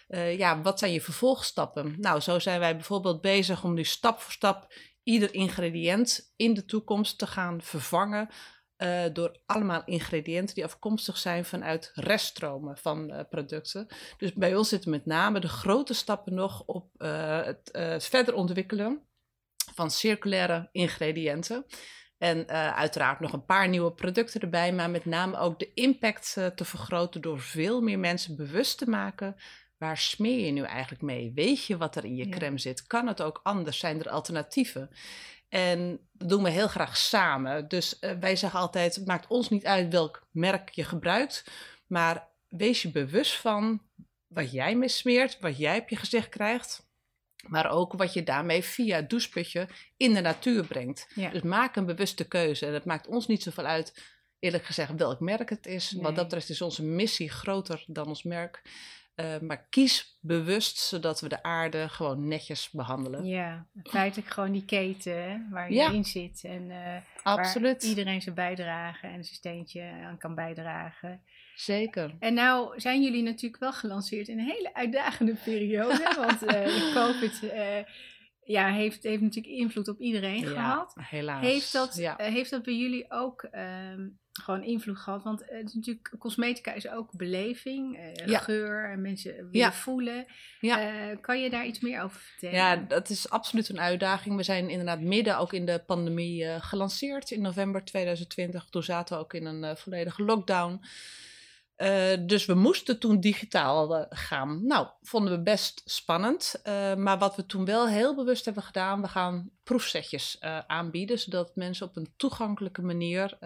eh, 0.08 0.38
ja, 0.38 0.62
wat 0.62 0.78
zijn 0.78 0.92
je 0.92 1.00
vervolgstappen? 1.00 1.94
Nou, 1.98 2.20
zo 2.20 2.38
zijn 2.38 2.60
wij 2.60 2.74
bijvoorbeeld 2.74 3.20
bezig 3.20 3.64
om 3.64 3.74
nu 3.74 3.84
stap 3.84 4.20
voor 4.20 4.32
stap 4.32 4.72
ieder 5.02 5.34
ingrediënt 5.34 6.32
in 6.36 6.54
de 6.54 6.64
toekomst 6.64 7.18
te 7.18 7.26
gaan 7.26 7.62
vervangen 7.62 8.28
door 9.12 9.40
allemaal 9.46 9.82
ingrediënten 9.84 10.54
die 10.54 10.64
afkomstig 10.64 11.16
zijn 11.16 11.44
vanuit 11.44 11.90
reststromen 11.94 12.76
van 12.78 13.26
producten. 13.30 13.86
Dus 14.16 14.32
bij 14.32 14.56
ons 14.56 14.68
zitten 14.68 14.90
met 14.90 15.06
name 15.06 15.40
de 15.40 15.48
grote 15.48 15.94
stappen 15.94 16.34
nog 16.34 16.62
op 16.66 16.90
het 16.98 18.04
verder 18.04 18.34
ontwikkelen 18.34 19.02
van 19.74 19.90
circulaire 19.90 20.68
ingrediënten. 20.72 21.66
En 22.20 22.48
eh, 22.48 22.76
uiteraard 22.76 23.20
nog 23.20 23.32
een 23.32 23.44
paar 23.44 23.68
nieuwe 23.68 23.92
producten 23.92 24.40
erbij, 24.40 24.72
maar 24.72 24.90
met 24.90 25.04
name 25.04 25.38
ook 25.38 25.58
de 25.58 25.70
impact 25.74 26.34
eh, 26.36 26.46
te 26.46 26.64
vergroten 26.64 27.20
door 27.20 27.40
veel 27.40 27.80
meer 27.80 27.98
mensen 27.98 28.36
bewust 28.36 28.78
te 28.78 28.88
maken. 28.88 29.36
Waar 29.78 29.98
smeer 29.98 30.46
je 30.46 30.52
nu 30.52 30.62
eigenlijk 30.62 31.02
mee? 31.02 31.32
Weet 31.34 31.64
je 31.64 31.76
wat 31.76 31.96
er 31.96 32.04
in 32.04 32.16
je 32.16 32.28
Ja. 32.28 32.36
crème 32.36 32.58
zit? 32.58 32.86
Kan 32.86 33.06
het 33.06 33.22
ook 33.22 33.40
anders? 33.42 33.78
Zijn 33.78 34.00
er 34.00 34.10
alternatieven? 34.10 34.90
En 35.48 36.00
dat 36.12 36.28
doen 36.28 36.42
we 36.42 36.50
heel 36.50 36.68
graag 36.68 36.96
samen. 36.96 37.68
Dus 37.68 37.98
eh, 37.98 38.12
wij 38.20 38.36
zeggen 38.36 38.60
altijd: 38.60 38.94
het 38.94 39.06
maakt 39.06 39.26
ons 39.26 39.48
niet 39.48 39.66
uit 39.66 39.92
welk 39.92 40.26
merk 40.30 40.68
je 40.68 40.84
gebruikt, 40.84 41.50
maar 41.86 42.28
wees 42.48 42.82
je 42.82 42.90
bewust 42.90 43.36
van 43.36 43.82
wat 44.26 44.52
jij 44.52 44.76
mee 44.76 44.88
smeert, 44.88 45.38
wat 45.40 45.58
jij 45.58 45.80
op 45.80 45.88
je 45.88 45.96
gezicht 45.96 46.28
krijgt. 46.28 46.89
Maar 47.48 47.70
ook 47.70 47.92
wat 47.92 48.12
je 48.12 48.22
daarmee 48.22 48.62
via 48.62 48.96
het 48.96 49.10
doucheputje 49.10 49.68
in 49.96 50.14
de 50.14 50.20
natuur 50.20 50.64
brengt. 50.64 51.06
Ja. 51.14 51.30
Dus 51.30 51.42
maak 51.42 51.76
een 51.76 51.86
bewuste 51.86 52.28
keuze. 52.28 52.66
En 52.66 52.74
het 52.74 52.84
maakt 52.84 53.06
ons 53.06 53.26
niet 53.26 53.42
zoveel 53.42 53.64
uit, 53.64 54.02
eerlijk 54.38 54.64
gezegd, 54.64 54.92
welk 54.96 55.20
merk 55.20 55.50
het 55.50 55.66
is. 55.66 55.90
Nee. 55.90 56.02
Wat 56.02 56.14
dat 56.14 56.24
betreft 56.24 56.48
is 56.48 56.62
onze 56.62 56.84
missie 56.84 57.30
groter 57.30 57.84
dan 57.86 58.06
ons 58.06 58.22
merk. 58.22 58.62
Eh, 59.14 59.38
maar 59.38 59.66
kies 59.68 60.18
bewust, 60.20 60.78
zodat 60.78 61.20
we 61.20 61.28
de 61.28 61.42
aarde 61.42 61.88
gewoon 61.88 62.28
netjes 62.28 62.70
behandelen. 62.70 63.24
Ja, 63.24 63.66
feitelijk 63.82 64.28
gewoon 64.30 64.52
die 64.52 64.64
keten 64.64 65.48
waar 65.50 65.68
je 65.70 65.74
Ja. 65.76 65.90
in 65.90 66.04
zit. 66.04 66.44
En 66.44 66.70
Absoluut. 67.22 67.80
waar 67.82 67.90
iedereen 67.90 68.22
zijn 68.22 68.34
bijdrage 68.34 69.06
en 69.06 69.24
zijn 69.24 69.36
steentje 69.36 69.82
aan 70.04 70.18
kan 70.18 70.34
bijdragen. 70.34 71.22
Zeker. 71.54 72.16
En 72.18 72.34
nou 72.34 72.80
zijn 72.80 73.02
jullie 73.02 73.22
natuurlijk 73.22 73.62
wel 73.62 73.72
gelanceerd 73.72 74.28
in 74.28 74.38
een 74.38 74.44
hele 74.50 74.74
uitdagende 74.74 75.34
periode. 75.44 76.14
want 76.26 76.42
eh, 76.42 76.64
de 76.64 76.90
COVID 76.94 77.52
ja, 78.44 78.72
heeft, 78.72 79.02
heeft 79.02 79.22
natuurlijk 79.22 79.54
invloed 79.54 79.88
op 79.88 80.00
iedereen 80.00 80.46
gehad. 80.46 80.92
Ja, 80.96 81.02
helaas. 81.02 81.44
Heeft 81.44 81.72
dat, 81.72 81.96
Ja. 81.96 82.14
heeft 82.18 82.50
dat 82.50 82.62
bij 82.62 82.74
jullie 82.76 83.10
ook 83.10 83.42
ehm, 83.42 84.08
gewoon 84.40 84.62
invloed 84.62 84.98
gehad? 84.98 85.22
Want 85.22 85.42
het 85.46 85.68
is 85.68 85.74
natuurlijk, 85.74 86.14
cosmetica 86.18 86.72
is 86.72 86.88
ook 86.88 87.12
beleving, 87.12 87.96
eh, 87.96 88.26
Ja. 88.26 88.38
geur 88.38 88.90
en 88.90 89.00
mensen 89.00 89.48
Ja. 89.52 89.72
voelen. 89.72 90.26
Ja. 90.60 90.80
Eh, 91.10 91.16
kan 91.20 91.40
je 91.40 91.50
daar 91.50 91.66
iets 91.66 91.80
meer 91.80 92.02
over 92.02 92.20
vertellen? 92.20 92.56
Ja, 92.56 92.76
dat 92.76 93.08
is 93.10 93.30
absoluut 93.30 93.68
een 93.68 93.80
uitdaging. 93.80 94.36
We 94.36 94.42
zijn 94.42 94.68
inderdaad 94.70 95.00
midden 95.00 95.38
ook 95.38 95.52
in 95.52 95.64
de 95.66 95.82
pandemie 95.86 96.44
eh, 96.44 96.56
gelanceerd 96.62 97.30
in 97.30 97.40
november 97.40 97.84
2020. 97.84 98.64
Toen 98.70 98.82
zaten 98.82 99.16
we 99.16 99.22
ook 99.22 99.34
in 99.34 99.44
een 99.46 99.76
volledige 99.76 100.22
lockdown. 100.22 100.80
Eh, 101.80 102.12
dus 102.20 102.46
we 102.46 102.54
moesten 102.54 102.98
toen 102.98 103.20
digitaal 103.20 103.96
eh, 103.96 104.06
gaan. 104.08 104.66
Nou, 104.66 104.88
vonden 105.02 105.32
we 105.32 105.42
best 105.42 105.82
spannend. 105.84 106.60
Eh, 106.62 106.94
maar 106.94 107.18
wat 107.18 107.36
we 107.36 107.46
toen 107.46 107.64
wel 107.64 107.88
heel 107.88 108.14
bewust 108.14 108.44
hebben 108.44 108.62
gedaan, 108.62 109.00
we 109.00 109.08
gaan 109.08 109.50
proefsetjes 109.64 110.40
aanbieden, 110.66 111.18
zodat 111.18 111.56
mensen 111.56 111.86
op 111.86 111.96
een 111.96 112.12
toegankelijke 112.16 112.82
manier 112.82 113.36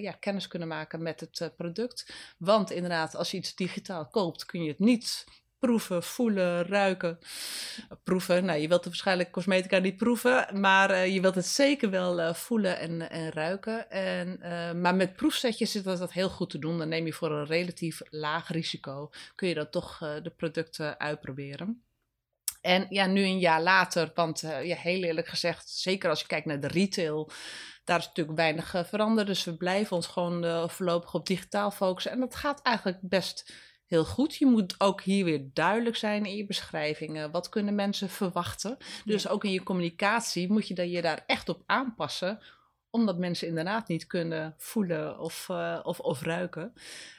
ja, 0.00 0.12
kennis 0.20 0.48
kunnen 0.48 0.68
maken 0.68 1.02
met 1.02 1.20
het 1.20 1.52
product. 1.56 2.12
Want 2.38 2.70
inderdaad, 2.70 3.16
als 3.16 3.30
je 3.30 3.36
iets 3.36 3.54
digitaal 3.54 4.08
koopt, 4.08 4.44
kun 4.44 4.62
je 4.62 4.68
het 4.68 4.78
niet 4.78 5.24
proeven, 5.64 6.02
voelen, 6.02 6.66
ruiken. 6.66 7.18
Proeven, 8.02 8.44
nou 8.44 8.58
je 8.58 8.68
wilt 8.68 8.84
waarschijnlijk 8.84 9.30
cosmetica 9.30 9.78
niet 9.78 9.96
proeven, 9.96 10.60
maar 10.60 10.90
eh, 10.90 11.14
je 11.14 11.20
wilt 11.20 11.34
het 11.34 11.46
zeker 11.46 11.90
wel 11.90 12.20
eh, 12.20 12.34
voelen 12.34 12.78
en, 12.78 13.10
en 13.10 13.30
ruiken. 13.30 13.90
En, 13.90 14.40
eh, 14.40 14.72
maar 14.72 14.94
met 14.94 15.16
proefsetjes 15.16 15.76
is 15.76 15.82
dat, 15.82 16.12
heel 16.12 16.28
goed 16.28 16.50
te 16.50 16.58
doen. 16.58 16.78
Dan 16.78 16.88
neem 16.88 17.06
je 17.06 17.12
voor 17.12 17.30
een 17.30 17.46
relatief 17.46 18.00
laag 18.10 18.48
risico, 18.48 19.10
kun 19.34 19.48
je 19.48 19.54
dan 19.54 19.70
toch 19.70 19.98
de 19.98 20.32
producten 20.36 20.98
uitproberen. 20.98 21.82
En 22.60 22.86
ja, 22.88 23.06
nu 23.06 23.22
een 23.22 23.38
jaar 23.38 23.62
later, 23.62 24.10
want 24.14 24.40
ja, 24.40 24.76
heel 24.76 25.02
eerlijk 25.02 25.28
gezegd, 25.28 25.68
zeker 25.68 26.10
als 26.10 26.20
je 26.20 26.26
kijkt 26.26 26.46
naar 26.46 26.60
de 26.60 26.68
retail, 26.68 27.30
daar 27.84 27.98
is 27.98 28.06
natuurlijk 28.06 28.36
weinig 28.36 28.74
veranderd. 28.86 29.26
Dus 29.26 29.44
we 29.44 29.56
blijven 29.56 29.96
ons 29.96 30.06
gewoon 30.06 30.70
voorlopig 30.70 31.14
op 31.14 31.26
digitaal 31.26 31.70
focussen. 31.70 32.12
En 32.12 32.20
dat 32.20 32.34
gaat 32.34 32.62
eigenlijk 32.62 32.98
best 33.02 33.52
heel 33.94 34.04
goed. 34.04 34.34
Je 34.36 34.46
moet 34.46 34.74
ook 34.78 35.02
hier 35.02 35.24
weer 35.24 35.50
duidelijk 35.52 35.96
zijn 35.96 36.24
in 36.24 36.36
je 36.36 36.46
beschrijvingen. 36.46 37.30
Wat 37.30 37.48
kunnen 37.48 37.74
mensen 37.74 38.08
verwachten? 38.08 38.76
Dus 39.04 39.28
ook 39.28 39.44
in 39.44 39.52
je 39.52 39.62
communicatie 39.62 40.52
moet 40.52 40.68
je 40.68 40.90
je 40.90 41.02
daar 41.02 41.24
echt 41.26 41.48
op 41.48 41.62
aanpassen 41.66 42.38
omdat 42.90 43.18
mensen 43.18 43.48
inderdaad 43.48 43.88
niet 43.88 44.06
kunnen 44.06 44.54
voelen 44.58 45.18
of, 45.18 45.48
uh, 45.50 45.80
of, 45.82 46.00
of 46.00 46.22
ruiken. 46.22 46.72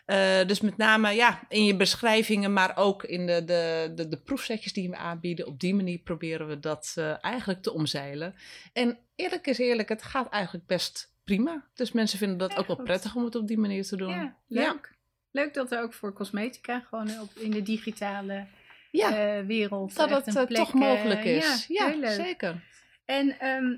Uh, 0.06 0.46
dus 0.46 0.62
met 0.62 0.78
name 0.78 1.12
ja, 1.12 1.42
in 1.50 1.66
je 1.66 1.76
beschrijvingen, 1.76 2.54
maar 2.54 2.78
ook 2.78 3.04
in 3.04 3.26
de, 3.26 3.44
de, 3.46 3.92
de, 3.96 4.08
de 4.08 4.18
proefsetjes 4.18 4.74
die 4.74 4.90
we 4.90 4.96
aanbieden. 4.96 5.48
Op 5.48 5.60
die 5.60 5.76
manier 5.76 5.98
proberen 6.00 6.48
we 6.48 6.60
dat 6.60 6.96
uh, 6.98 7.24
eigenlijk 7.24 7.62
te 7.62 7.74
omzeilen. 7.74 8.36
En 8.74 8.98
eerlijk 9.16 9.48
is 9.48 9.58
eerlijk, 9.58 9.90
het 9.90 10.04
gaat 10.04 10.30
eigenlijk 10.30 10.68
best 10.68 11.14
prima. 11.24 11.68
Dus 11.74 11.92
mensen 11.92 12.18
vinden 12.18 12.38
dat 12.38 12.52
Ja, 12.52 12.58
ook 12.58 12.68
wel 12.68 12.76
goed. 12.76 12.86
prettig 12.86 13.16
om 13.16 13.24
het 13.24 13.36
op 13.36 13.48
die 13.48 13.58
manier 13.58 13.84
te 13.84 13.96
doen. 13.98 14.10
Ja, 14.10 14.38
leuk. 14.48 14.95
Leuk 15.36 15.54
dat 15.54 15.72
er 15.72 15.82
ook 15.82 15.94
voor 15.94 16.14
cosmetica 16.14 16.80
gewoon 16.80 17.20
op, 17.20 17.30
in 17.36 17.52
de 17.52 17.62
digitale 17.62 18.46
Ja, 18.92 19.38
eh, 19.38 19.46
wereld 19.46 19.96
dat 19.96 20.10
het 20.10 20.36
eh, 20.36 20.46
plek, 20.46 20.58
toch 20.58 20.74
mogelijk 20.74 21.24
eh, 21.24 21.36
is. 21.36 21.66
Ja, 21.68 21.88
Ja, 21.88 22.10
zeker. 22.10 22.64
En 23.06 23.40
ehm, 23.40 23.78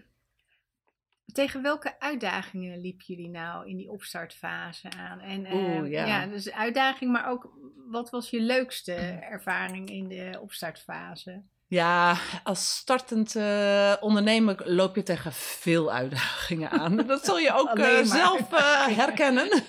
tegen 1.33 1.61
welke 1.61 1.99
uitdagingen 1.99 2.81
liepen 2.81 3.05
jullie 3.05 3.29
nou 3.29 3.67
in 3.67 3.77
die 3.77 3.91
opstartfase 3.91 4.89
aan? 4.97 5.19
En, 5.19 5.45
eh, 5.45 5.53
Oeh, 5.53 5.91
ja. 5.91 6.25
dus 6.25 6.51
uitdaging, 6.51 7.11
maar 7.11 7.29
ook 7.29 7.53
wat 7.89 8.09
was 8.09 8.29
je 8.29 8.41
leukste 8.41 8.93
ervaring 9.29 9.89
in 9.89 10.07
de 10.07 10.37
opstartfase? 10.41 11.43
Ja, 11.69 12.17
als 12.43 12.75
startend 12.75 13.35
eh, 13.35 13.93
ondernemer 13.99 14.61
loop 14.65 14.95
je 14.95 15.03
tegen 15.03 15.33
veel 15.33 15.91
uitdagingen 15.91 16.69
aan. 16.69 16.95
Dat 17.07 17.25
zul 17.25 17.39
je 17.39 17.53
ook 17.53 17.77
eh, 17.77 18.03
zelf 18.03 18.53
eh, 18.53 18.85
herkennen. 19.01 19.49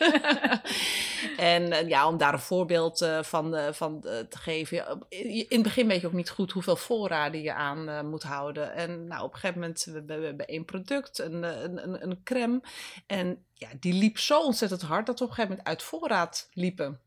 en 1.36 1.88
ja, 1.88 2.08
om 2.08 2.16
daar 2.16 2.32
een 2.32 2.38
voorbeeld 2.38 3.08
van, 3.20 3.74
van 3.74 4.00
te 4.00 4.38
geven. 4.38 5.06
In 5.08 5.46
het 5.48 5.62
begin 5.62 5.86
weet 5.86 6.00
je 6.00 6.06
ook 6.06 6.12
niet 6.12 6.30
goed 6.30 6.52
hoeveel 6.52 6.76
voorraden 6.76 7.42
je 7.42 7.54
aan 7.54 8.08
moet 8.10 8.22
houden. 8.22 8.74
En 8.74 9.06
nou, 9.06 9.24
op 9.24 9.32
een 9.32 9.38
gegeven 9.38 9.60
moment, 9.60 9.84
we, 9.84 10.04
we, 10.04 10.18
we 10.18 10.26
hebben 10.26 10.46
één 10.46 10.64
product, 10.64 11.18
een, 11.18 11.42
een, 11.42 11.82
een, 11.82 12.02
een 12.02 12.22
crème. 12.24 12.60
En 13.06 13.44
ja, 13.54 13.68
die 13.80 13.92
liep 13.92 14.18
zo 14.18 14.40
ontzettend 14.40 14.82
hard 14.82 15.06
dat 15.06 15.18
we 15.18 15.24
op 15.24 15.30
een 15.30 15.36
gegeven 15.36 15.56
moment 15.56 15.68
uit 15.68 15.88
voorraad 15.88 16.48
liepen. 16.52 17.00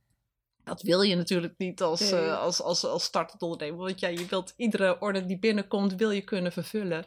Dat 0.71 0.81
wil 0.81 1.01
je 1.01 1.15
natuurlijk 1.15 1.53
niet 1.57 1.81
als, 1.81 1.99
Nee. 2.11 2.19
eh, 2.19 2.39
als, 2.39 2.61
als, 2.61 2.85
als 2.85 3.03
startend 3.03 3.41
ondernemer. 3.41 3.79
Want 3.85 3.99
ja, 3.99 4.07
je 4.07 4.25
wilt 4.25 4.53
iedere 4.57 4.99
order 4.99 5.27
die 5.27 5.39
binnenkomt, 5.39 5.95
wil 5.95 6.11
je 6.11 6.21
kunnen 6.21 6.51
vervullen. 6.51 7.05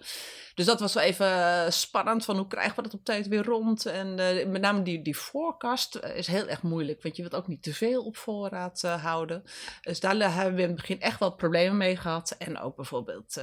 Dus 0.54 0.66
dat 0.66 0.80
was 0.80 0.94
wel 0.94 1.02
even 1.02 1.26
eh, 1.26 1.70
spannend. 1.70 2.24
Van 2.24 2.36
hoe 2.36 2.46
krijgen 2.46 2.76
we 2.76 2.82
dat 2.82 2.94
op 2.94 3.04
tijd 3.04 3.28
weer 3.28 3.44
rond? 3.44 3.86
En 3.86 4.18
eh, 4.18 4.46
met 4.46 4.60
name 4.60 4.82
die, 4.82 5.02
die 5.02 5.14
forecast 5.14 5.94
eh, 5.94 6.16
is 6.16 6.26
heel 6.26 6.48
erg 6.48 6.62
moeilijk. 6.62 7.02
Want 7.02 7.16
je 7.16 7.22
wilt 7.22 7.34
ook 7.34 7.46
niet 7.46 7.62
te 7.62 7.74
veel 7.74 8.04
op 8.04 8.16
voorraad 8.16 8.82
houden. 8.82 9.42
Dus 9.80 10.00
daar 10.00 10.34
hebben 10.34 10.54
we 10.54 10.62
in 10.62 10.68
het 10.68 10.76
begin 10.76 11.00
echt 11.00 11.18
wel 11.18 11.34
problemen 11.34 11.76
mee 11.76 11.96
gehad. 11.96 12.34
En 12.38 12.58
ook 12.58 12.76
bijvoorbeeld 12.76 13.42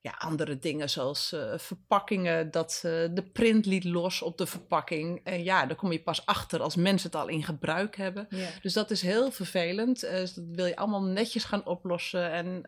ja, 0.00 0.14
andere 0.18 0.58
dingen 0.58 0.90
zoals 0.90 1.34
verpakkingen. 1.56 2.50
Dat 2.50 2.78
de 2.82 3.30
print 3.32 3.66
liet 3.66 3.84
los 3.84 4.22
op 4.22 4.38
de 4.38 4.46
verpakking. 4.46 5.20
En 5.24 5.44
ja, 5.44 5.66
daar 5.66 5.76
kom 5.76 5.92
je 5.92 6.02
pas 6.02 6.26
achter 6.26 6.62
als 6.62 6.76
mensen 6.76 7.10
het 7.10 7.20
al 7.20 7.28
in 7.28 7.44
gebruik 7.44 7.96
hebben. 7.96 8.28
Dus 8.62 8.72
dat 8.72 8.90
is 8.90 9.02
heel 9.02 9.30
vervelend. 9.30 10.00
Dus 10.00 10.34
dat 10.34 10.44
wil 10.48 10.66
je 10.66 10.76
allemaal 10.76 11.02
netjes 11.02 11.44
gaan 11.44 11.66
oplossen 11.66 12.30
en 12.30 12.62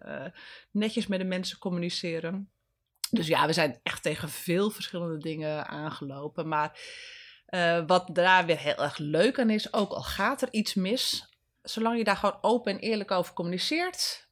netjes 0.70 1.06
met 1.06 1.18
de 1.18 1.24
mensen 1.24 1.58
communiceren. 1.58 2.50
Dus 3.10 3.26
ja, 3.26 3.46
we 3.46 3.52
zijn 3.52 3.80
echt 3.82 4.02
tegen 4.02 4.28
veel 4.28 4.70
verschillende 4.70 5.18
dingen 5.18 5.66
aangelopen. 5.66 6.48
Maar 6.48 6.78
eh, 7.46 7.82
wat 7.86 8.08
daar 8.12 8.46
weer 8.46 8.58
heel 8.58 8.82
erg 8.82 8.98
leuk 8.98 9.38
aan 9.38 9.50
is, 9.50 9.72
ook 9.72 9.90
al 9.90 10.02
gaat 10.02 10.42
er 10.42 10.48
iets 10.50 10.74
mis, 10.74 11.28
zolang 11.62 11.98
je 11.98 12.04
daar 12.04 12.16
gewoon 12.16 12.38
open 12.40 12.72
en 12.72 12.78
eerlijk 12.78 13.10
over 13.10 13.32
communiceert, 13.32 14.27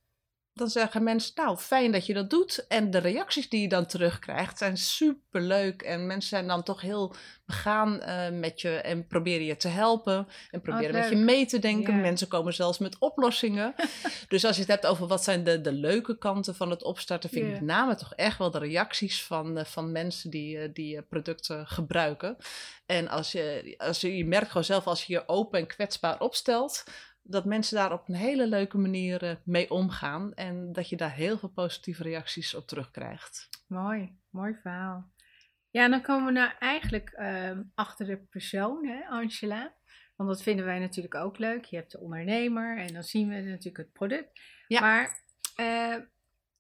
dan 0.57 0.71
zeggen 0.71 1.03
mensen, 1.03 1.33
nou 1.35 1.57
fijn 1.57 1.93
dat 1.93 2.07
je 2.07 2.15
dat 2.15 2.31
doet. 2.31 2.67
En 2.69 2.91
de 2.91 2.99
reacties 2.99 3.49
die 3.49 3.61
je 3.61 3.69
dan 3.69 3.87
terugkrijgt 3.87 4.59
zijn 4.59 4.77
super 4.77 5.41
leuk. 5.41 5.83
En 5.83 6.07
mensen 6.07 6.29
zijn 6.29 6.47
dan 6.47 6.63
toch 6.63 6.81
heel 6.81 7.15
begaan 7.47 8.01
eh, 8.01 8.31
met 8.31 8.61
je 8.61 8.71
en 8.71 9.07
proberen 9.07 9.45
je 9.45 9.57
te 9.57 9.69
helpen. 9.69 10.29
En 10.51 10.61
proberen 10.61 10.93
met 10.93 11.09
je 11.09 11.17
mee 11.17 11.47
te 11.47 11.59
denken. 11.59 12.01
Mensen 12.01 12.29
komen 12.29 12.55
zelfs 12.55 12.79
met 12.79 12.99
oplossingen. 12.99 13.75
dus 14.29 14.45
als 14.45 14.55
je 14.55 14.63
het 14.63 14.71
hebt 14.71 14.87
over 14.87 15.07
wat 15.07 15.25
zijn 15.25 15.45
de, 15.45 15.61
de 15.61 15.73
leuke 15.73 16.19
kanten 16.19 16.55
van 16.55 16.71
het 16.71 16.83
opstarten, 16.83 17.31
vind 17.31 17.47
ik 17.47 17.53
met 17.53 17.61
name 17.61 17.95
toch 17.95 18.15
echt 18.15 18.39
wel 18.39 18.51
de 18.51 18.59
reacties 18.59 19.25
van, 19.25 19.59
eh, 19.59 19.65
van 19.65 19.93
mensen 19.93 20.31
die, 20.31 20.59
eh, 20.59 20.69
die 20.73 21.03
producten 21.03 21.67
gebruiken. 21.67 22.37
En 22.87 23.09
als 23.09 23.33
je, 23.33 23.75
als 23.79 24.01
je, 24.01 24.17
je 24.17 24.27
merkt 24.27 24.49
gewoon 24.49 24.65
zelf 24.65 24.87
als 24.87 25.05
je 25.05 25.13
je 25.13 25.29
open 25.29 25.59
en 25.59 25.67
kwetsbaar 25.67 26.21
opstelt, 26.21 26.85
dat 27.29 27.45
mensen 27.45 27.77
daar 27.77 27.93
op 27.93 28.09
een 28.09 28.15
hele 28.15 28.47
leuke 28.47 28.79
manier 28.79 29.23
eh, 29.23 29.37
mee 29.45 29.71
omgaan. 29.71 30.35
En 30.35 30.73
dat 30.73 30.89
je 30.89 30.97
daar 30.97 31.13
heel 31.13 31.39
veel 31.39 31.49
positieve 31.49 32.03
reacties 32.03 32.55
op 32.55 32.67
terugkrijgt. 32.67 33.49
Mooi, 33.67 34.19
mooi 34.31 34.55
verhaal. 34.63 35.11
Ja, 35.71 35.89
dan 35.89 36.03
komen 36.03 36.27
we 36.27 36.33
nou 36.33 36.51
eigenlijk 36.59 37.11
ehm, 37.11 37.63
achter 37.75 38.07
de 38.07 38.17
persoon, 38.17 38.87
hè, 38.87 39.07
Angela. 39.07 39.75
Want 40.17 40.29
dat 40.29 40.43
vinden 40.43 40.65
wij 40.65 40.79
natuurlijk 40.79 41.15
ook 41.15 41.39
leuk. 41.39 41.65
Je 41.65 41.77
hebt 41.77 41.93
de 41.93 42.01
ondernemer 42.01 42.79
en 42.79 42.93
dan 42.93 43.03
zien 43.03 43.29
we 43.29 43.35
natuurlijk 43.35 43.77
het 43.77 43.93
product. 43.93 44.41
Ja. 44.67 44.81
Maar 44.81 45.21
eh, 45.55 45.97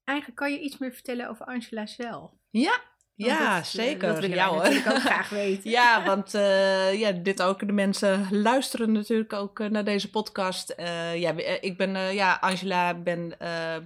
eigenlijk 0.04 0.38
kan 0.38 0.52
je 0.52 0.60
iets 0.60 0.78
meer 0.78 0.92
vertellen 0.92 1.28
over 1.28 1.46
Angela 1.46 1.86
zelf. 1.86 2.32
Ja, 2.50 2.80
ja 3.16 3.54
dat, 3.54 3.64
eh, 3.64 3.64
zeker. 3.64 4.08
Dat 4.08 4.18
willen 4.18 4.36
ja, 4.36 4.48
hoor. 4.48 4.62
natuurlijk 4.62 4.90
ook 4.90 5.00
graag 5.00 5.28
weten. 5.44 5.70
Ja, 5.70 6.04
want 6.04 6.34
eh, 6.34 7.00
ja, 7.00 7.12
dit 7.12 7.42
ook. 7.42 7.66
De 7.66 7.72
mensen 7.72 8.26
luisteren 8.30 8.92
natuurlijk 8.92 9.32
ook 9.32 9.60
eh, 9.60 9.68
naar 9.68 9.84
deze 9.84 10.10
podcast. 10.10 10.74
Ja, 11.14 11.32
ik 11.60 11.76
ben, 11.76 12.14
ja, 12.14 12.38
Angela, 12.40 12.94
ben, 12.94 13.36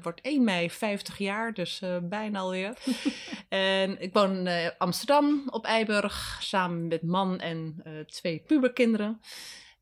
wordt 0.03 0.21
1 0.21 0.45
mei 0.45 0.71
50 0.71 1.19
jaar, 1.19 1.53
dus 1.53 1.83
bijna 2.03 2.39
alweer. 2.39 2.75
en 3.49 4.01
ik 4.01 4.13
woon 4.13 4.47
in 4.47 4.73
Amsterdam 4.79 5.43
op 5.51 5.65
Eiburg, 5.65 6.39
samen 6.43 6.89
met 6.89 7.03
man 7.03 7.41
en 7.41 7.83
twee 8.07 8.43
puberkinderen. 8.47 9.21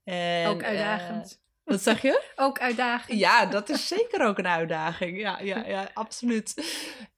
En, 0.05 0.47
ook 0.47 0.63
uitdagend. 0.63 1.41
Wat 1.69 1.83
zeg 1.83 2.03
je? 2.03 2.23
ook 2.37 2.59
uitdagend. 2.59 3.19
Ja, 3.19 3.47
dat 3.47 3.69
is 3.69 3.89
zeker 3.89 4.27
ook 4.27 4.39
een 4.39 4.47
uitdaging. 4.47 5.21
Ja, 5.21 5.41
ja, 5.41 5.67
ja 5.67 5.91
absoluut. 5.95 6.55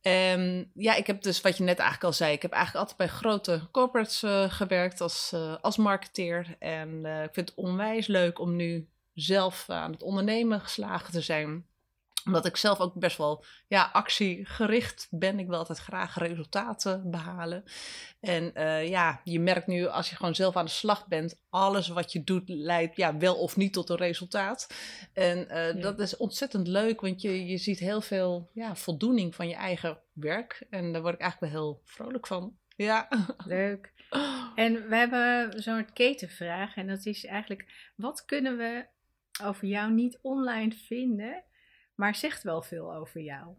Ehm, 0.03 0.65
ja, 0.75 0.95
ik 0.95 1.07
heb 1.07 1.23
dus 1.23 1.41
wat 1.41 1.57
je 1.57 1.63
net 1.63 1.79
eigenlijk 1.79 2.07
al 2.07 2.13
zei. 2.13 2.33
Ik 2.33 2.43
heb 2.43 2.53
eigenlijk 2.53 2.89
altijd 2.89 3.11
bij 3.11 3.19
grote 3.19 3.69
corporates 3.71 4.23
eh, 4.23 4.51
gewerkt 4.51 5.01
als, 5.01 5.31
eh, 5.33 5.57
als 5.61 5.77
marketeer. 5.77 6.57
En 6.59 7.05
eh, 7.05 7.23
ik 7.23 7.33
vind 7.33 7.49
het 7.49 7.59
onwijs 7.59 8.07
leuk 8.07 8.39
om 8.39 8.57
nu 8.57 8.89
zelf 9.15 9.71
aan 9.71 9.93
het 9.93 10.03
ondernemen 10.03 10.61
geslagen 10.61 11.13
te 11.13 11.21
zijn 11.21 11.67
omdat 12.25 12.47
ik 12.47 12.57
zelf 12.57 12.79
ook 12.81 12.95
best 12.95 13.17
wel 13.17 13.45
ja, 13.67 13.91
actiegericht 13.93 15.07
ben. 15.11 15.39
Ik 15.39 15.47
wil 15.47 15.59
altijd 15.59 15.79
graag 15.79 16.19
resultaten 16.19 17.11
behalen. 17.11 17.65
En 18.21 18.55
eh, 18.55 18.89
ja, 18.89 19.21
je 19.25 19.41
merkt 19.41 19.67
nu 19.67 19.87
als 19.87 20.11
je 20.11 20.17
gewoon 20.17 20.35
zelf 20.35 20.57
aan 20.57 20.65
de 20.65 20.71
slag 20.71 21.07
bent, 21.09 21.41
alles 21.51 21.89
wat 21.89 22.13
je 22.13 22.25
doet 22.25 22.49
leidt 22.49 22.97
ja, 22.97 23.17
wel 23.17 23.35
of 23.35 23.57
niet 23.57 23.73
tot 23.73 23.89
een 23.89 23.97
resultaat. 23.97 24.75
En 25.13 25.49
eh, 25.49 25.75
Ja. 25.75 25.81
dat 25.81 25.99
is 26.01 26.17
ontzettend 26.17 26.67
leuk, 26.67 27.01
want 27.01 27.23
je, 27.23 27.47
je 27.47 27.57
ziet 27.57 27.79
heel 27.79 28.01
veel 28.01 28.51
ja, 28.53 28.77
voldoening 28.77 29.35
van 29.35 29.49
je 29.49 29.55
eigen 29.55 29.99
werk. 30.13 30.67
En 30.71 30.93
daar 30.93 31.03
word 31.03 31.15
ik 31.15 31.21
eigenlijk 31.21 31.53
wel 31.53 31.63
heel 31.63 31.81
vrolijk 31.85 32.27
van. 32.27 32.57
Ja. 32.77 33.09
Leuk. 33.47 33.93
En 34.55 34.89
we 34.89 34.97
hebben 34.97 35.63
zo'n 35.63 35.93
ketenvraag. 35.93 36.77
En 36.77 36.87
dat 36.87 37.07
is 37.07 37.25
eigenlijk: 37.25 37.93
wat 37.97 38.25
kunnen 38.25 38.57
we 38.57 38.87
over 39.43 39.67
jou 39.67 39.93
niet 39.93 40.19
online 40.23 40.73
vinden, 40.73 41.45
maar 42.01 42.15
zegt 42.15 42.43
wel 42.43 42.63
veel 42.63 42.95
over 42.95 43.21
jou? 43.21 43.55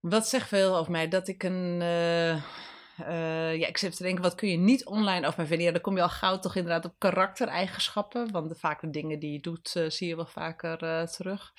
Wat 0.00 0.28
zegt 0.28 0.48
veel 0.48 0.76
over 0.76 0.92
mij? 0.92 1.08
Dat 1.08 1.28
ik 1.28 1.42
een. 1.42 1.80
eh, 1.80 2.32
eh, 2.32 3.56
ja, 3.56 3.66
ik 3.66 3.76
zit 3.78 3.96
te 3.96 4.02
denken, 4.02 4.22
wat 4.22 4.34
kun 4.34 4.48
je 4.48 4.56
niet 4.56 4.86
online 4.86 5.26
over 5.26 5.38
mij 5.38 5.46
vinden? 5.46 5.66
Ja, 5.66 5.72
dan 5.72 5.80
kom 5.80 5.96
je 5.96 6.02
al 6.02 6.08
gauw 6.08 6.38
toch 6.38 6.56
inderdaad 6.56 6.84
op 6.84 6.94
karaktereigenschappen. 6.98 8.30
Want 8.30 8.48
de, 8.48 8.54
vaak 8.54 8.80
de 8.80 8.90
dingen 8.90 9.18
die 9.18 9.32
je 9.32 9.40
doet, 9.40 9.76
eh, 9.76 9.88
zie 9.90 10.08
je 10.08 10.16
wel 10.16 10.26
vaker 10.26 11.08
terug. 11.10 11.54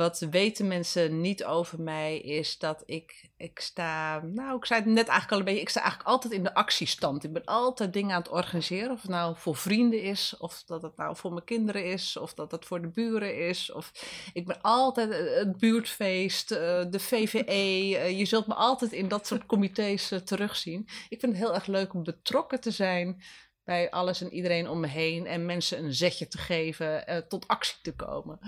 Wat 0.00 0.26
weten 0.30 0.68
mensen 0.68 1.20
niet 1.20 1.44
over 1.44 1.80
mij 1.80 2.18
is 2.18 2.58
dat 2.58 2.82
ik, 2.86 3.30
ik 3.36 3.58
sta, 3.58 4.20
nou 4.20 4.56
ik 4.56 4.64
zei 4.64 4.80
het 4.80 4.88
net 4.88 5.08
eigenlijk 5.08 5.32
al 5.32 5.38
een 5.38 5.44
beetje, 5.44 5.60
ik 5.60 5.68
sta 5.68 5.80
eigenlijk 5.80 6.10
altijd 6.10 6.32
in 6.32 6.42
de 6.42 6.54
actiestand. 6.54 7.24
Ik 7.24 7.32
ben 7.32 7.44
altijd 7.44 7.92
dingen 7.92 8.14
aan 8.14 8.22
het 8.22 8.30
organiseren, 8.30 8.90
of 8.90 9.02
het 9.02 9.10
nou 9.10 9.36
voor 9.36 9.56
vrienden 9.56 10.02
is, 10.02 10.36
of 10.38 10.62
dat 10.66 10.82
het 10.82 10.96
nou 10.96 11.16
voor 11.16 11.32
mijn 11.32 11.44
kinderen 11.44 11.84
is, 11.84 12.16
of 12.16 12.34
dat 12.34 12.50
het 12.50 12.64
voor 12.64 12.80
de 12.80 12.88
buren 12.88 13.48
is. 13.48 13.72
Of 13.72 13.92
ik 14.32 14.46
ben 14.46 14.60
altijd 14.60 15.10
eh, 15.10 15.34
het 15.34 15.56
buurtfeest, 15.56 16.50
eh, 16.50 16.84
de 16.90 17.00
VVE, 17.00 17.96
eh, 17.96 18.18
je 18.18 18.24
zult 18.24 18.46
me 18.46 18.54
altijd 18.54 18.92
in 18.92 19.08
dat 19.08 19.26
soort 19.26 19.46
comité's 19.52 20.12
terugzien. 20.24 20.88
Ik 21.08 21.20
vind 21.20 21.32
het 21.32 21.42
heel 21.42 21.54
erg 21.54 21.66
leuk 21.66 21.94
om 21.94 22.02
betrokken 22.02 22.60
te 22.60 22.70
zijn 22.70 23.22
bij 23.70 23.90
alles 23.90 24.20
en 24.20 24.32
iedereen 24.32 24.68
om 24.68 24.80
me 24.80 24.86
heen 24.86 25.26
en 25.26 25.46
mensen 25.46 25.84
een 25.84 25.94
zetje 25.94 26.28
te 26.28 26.38
geven, 26.38 27.04
uh, 27.08 27.16
tot 27.16 27.48
actie 27.48 27.78
te 27.82 27.94
komen. 27.94 28.38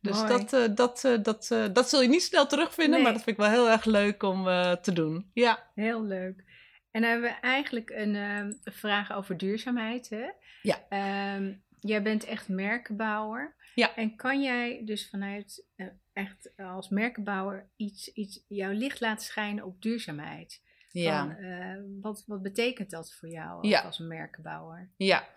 Dus 0.00 0.26
dat, 0.26 0.52
uh, 0.52 0.74
dat, 0.74 1.04
uh, 1.04 1.22
dat, 1.22 1.48
dat 1.72 1.88
zul 1.88 2.02
je 2.02 2.08
niet 2.08 2.22
snel 2.22 2.46
terugvinden, 2.46 2.94
nee. 2.94 3.02
maar 3.02 3.12
dat 3.12 3.22
vind 3.22 3.36
ik 3.36 3.42
wel 3.42 3.52
heel 3.52 3.70
erg 3.70 3.84
leuk 3.84 4.22
om 4.22 4.44
te 4.82 4.92
doen. 4.92 5.30
Ja. 5.32 5.70
Heel 5.74 6.04
leuk. 6.04 6.44
En 6.90 7.00
dan 7.00 7.10
hebben 7.10 7.30
we 7.30 7.36
eigenlijk 7.40 7.90
een 7.90 8.14
ehm, 8.14 8.52
vraag 8.64 9.12
over 9.12 9.36
duurzaamheid. 9.36 10.08
Hè? 10.08 10.26
Ja. 10.62 11.36
Um, 11.36 11.64
jij 11.80 12.02
bent 12.02 12.24
echt 12.24 12.48
merkenbouwer. 12.48 13.56
Ja. 13.74 13.96
En 13.96 14.16
kan 14.16 14.42
jij 14.42 14.82
dus 14.84 15.08
vanuit 15.08 15.66
echt 16.12 16.52
als 16.56 16.88
merkenbouwer 16.88 17.70
iets, 17.76 18.12
iets 18.12 18.44
jouw 18.48 18.72
licht 18.72 19.00
laten 19.00 19.26
schijnen 19.26 19.64
op 19.64 19.82
duurzaamheid? 19.82 20.62
Ja. 20.92 21.26
Van, 21.26 21.44
uh, 21.44 21.76
wat, 22.00 22.24
wat 22.26 22.42
betekent 22.42 22.90
dat 22.90 23.12
voor 23.12 23.28
jou 23.28 23.68
ja. 23.68 23.80
als 23.80 23.98
merkenbouwer? 23.98 24.90
Ja. 24.96 25.28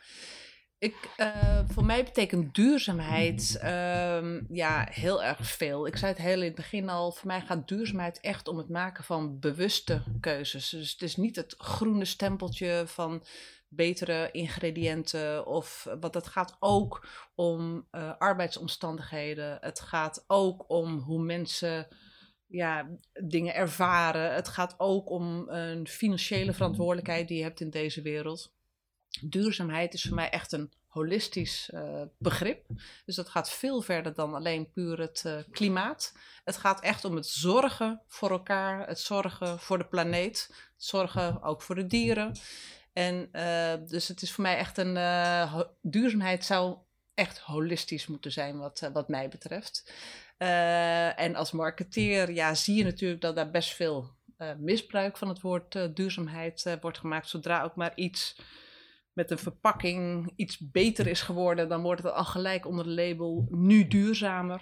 Ik, 0.78 1.10
uh, 1.18 1.60
voor 1.68 1.86
mij 1.86 2.04
betekent 2.04 2.56
duurzaamheid 2.56 3.60
uh, 3.64 4.42
ja, 4.50 4.88
heel 4.90 5.24
erg 5.24 5.46
veel. 5.46 5.88
Ik 5.88 5.98
zei 5.98 6.12
het 6.12 6.22
heel 6.22 6.40
in 6.40 6.44
het 6.44 6.56
begin 6.56 6.90
al, 6.90 7.12
voor 7.12 7.28
mij 7.28 7.42
gaat 7.42 7.68
duurzaamheid 7.68 8.20
echt 8.20 8.48
om 8.48 8.58
het 8.58 8.70
maken 8.70 9.04
van 9.04 9.40
bewuste 9.40 10.04
keuzes. 10.20 10.70
Dus 10.70 10.92
het 10.92 11.02
is 11.02 11.16
niet 11.16 11.36
het 11.36 11.56
groene 11.58 12.06
stempeltje 12.06 12.84
van 12.86 13.24
betere 13.68 14.30
ingrediënten. 14.32 15.46
Of 15.46 15.88
wat 16.00 16.14
het 16.14 16.28
gaat 16.28 16.56
ook 16.60 17.08
om 17.36 17.88
uh, 17.92 18.12
arbeidsomstandigheden. 18.18 19.58
Het 19.62 19.80
gaat 19.80 20.24
ook 20.28 20.70
om 20.70 21.00
hoe 21.00 21.24
mensen 21.24 21.88
ja, 22.54 22.90
dingen 23.14 23.56
ervaren. 23.56 24.34
Het 24.34 24.48
gaat 24.48 24.76
ook 24.78 25.10
om 25.10 25.50
een 25.50 25.88
financiële 25.88 26.54
verantwoordelijkheid 26.54 27.28
die 27.28 27.38
je 27.38 27.44
hebt 27.44 27.60
in 27.60 27.70
deze 27.70 28.02
wereld. 28.02 28.54
Duurzaamheid 29.22 29.94
is 29.94 30.04
voor 30.04 30.16
mij 30.16 30.30
echt 30.30 30.52
een 30.52 30.72
holistisch 30.88 31.70
uh, 31.74 32.02
begrip. 32.18 32.66
Dus 33.06 33.16
dat 33.16 33.30
gaat 33.30 33.50
veel 33.50 33.82
verder 33.82 34.14
dan 34.14 34.34
alleen 34.34 34.72
puur 34.72 35.00
het 35.00 35.24
uh, 35.28 35.38
klimaat. 35.52 36.14
Het 36.44 36.58
gaat 36.58 36.82
echt 36.82 37.06
om 37.06 37.16
het 37.16 37.28
zorgen 37.28 38.02
voor 38.08 38.32
elkaar, 38.32 38.88
het 38.88 39.00
zorgen 39.00 39.60
voor 39.60 39.78
de 39.78 39.88
planeet, 39.88 40.48
het 40.50 40.84
zorgen 40.84 41.42
ook 41.42 41.62
voor 41.62 41.76
de 41.76 41.88
dieren. 41.88 42.38
En 42.94 43.30
uh, 43.32 43.74
dus 43.88 44.08
het 44.08 44.22
is 44.22 44.32
voor 44.32 44.44
mij 44.44 44.58
echt 44.58 44.78
een 44.78 44.94
duurzaamheid 45.82 46.46
zou 46.46 46.78
echt 47.14 47.40
holistisch 47.40 48.08
moeten 48.08 48.32
zijn 48.32 48.58
wat, 48.58 48.90
wat 48.94 49.08
mij 49.08 49.30
betreft. 49.30 49.92
Uh, 50.44 51.20
en 51.20 51.36
als 51.36 51.52
marketeer 51.52 52.32
ja, 52.32 52.56
zie 52.56 52.76
je 52.76 52.84
natuurlijk 52.84 53.22
dat 53.22 53.36
daar 53.36 53.52
best 53.52 53.74
veel 53.74 54.10
uh, 54.38 54.50
misbruik 54.58 55.18
van 55.18 55.28
het 55.28 55.42
woord 55.42 55.76
uh, 55.76 55.84
duurzaamheid 55.94 56.78
wordt 56.82 56.98
gemaakt. 56.98 57.30
Zodra 57.30 57.64
ook 57.64 57.76
maar 57.76 57.92
iets 57.96 58.36
met 59.14 59.32
een 59.32 59.38
verpakking 59.38 60.32
iets 60.36 60.58
beter 60.72 61.08
is 61.08 61.22
geworden, 61.22 61.70
dan 61.70 61.82
wordt 61.82 62.04
het 62.04 62.14
al 62.14 62.26
gelijk 62.26 62.66
onder 62.66 62.86
de 62.86 62.92
label 62.92 63.48
nu 63.50 63.88
duurzamer. 63.88 64.62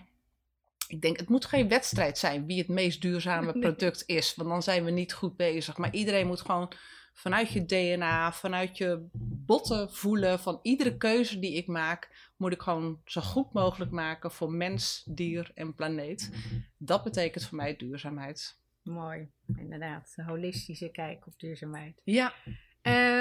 Ik 0.88 1.02
denk, 1.02 1.18
het 1.18 1.30
moet 1.30 1.46
geen 1.46 1.68
wedstrijd 1.68 2.18
zijn 2.18 2.46
wie 2.46 2.58
het 2.58 2.68
meest 2.68 3.02
duurzame 3.02 3.60
product 3.60 4.04
is, 4.06 4.36
want 4.36 4.50
dan 4.50 4.64
zijn 4.64 4.84
we 4.86 4.92
niet 4.92 5.14
goed 5.14 5.36
bezig. 5.36 5.78
Maar 5.78 5.94
iedereen 5.94 6.28
moet 6.28 6.42
gewoon 6.42 6.72
vanuit 7.14 7.52
je 7.52 7.66
DNA, 7.66 8.34
vanuit 8.34 8.78
je 8.78 9.08
botten 9.46 9.92
voelen 9.94 10.40
van 10.40 10.60
iedere 10.62 10.98
keuze 10.98 11.40
die 11.40 11.54
ik 11.54 11.68
maak, 11.68 12.32
moet 12.38 12.52
ik 12.52 12.62
gewoon 12.62 13.02
zo 13.06 13.22
goed 13.22 13.54
mogelijk 13.54 13.92
maken 13.92 14.32
voor 14.32 14.52
mens, 14.52 15.04
dier 15.06 15.52
en 15.54 15.76
planeet. 15.76 16.32
Dat 16.78 17.04
betekent 17.04 17.46
voor 17.46 17.58
mij 17.58 17.76
duurzaamheid. 17.76 18.60
Mooi, 18.84 19.32
inderdaad. 19.56 20.14
Een 20.16 20.26
holistische 20.26 20.90
kijk 20.90 21.28
op 21.28 21.40
duurzaamheid. 21.40 22.02
Ja. 22.04 22.34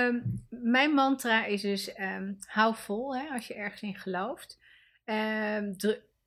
Um, 0.06 0.44
mijn 0.49 0.94
mantra 0.94 1.44
is 1.44 1.61
dus 1.61 1.99
um, 1.99 2.37
hou 2.47 2.75
vol 2.75 3.16
hè, 3.16 3.28
als 3.28 3.47
je 3.47 3.54
ergens 3.54 3.82
in 3.82 3.97
gelooft. 3.97 4.59
Um, 5.04 5.76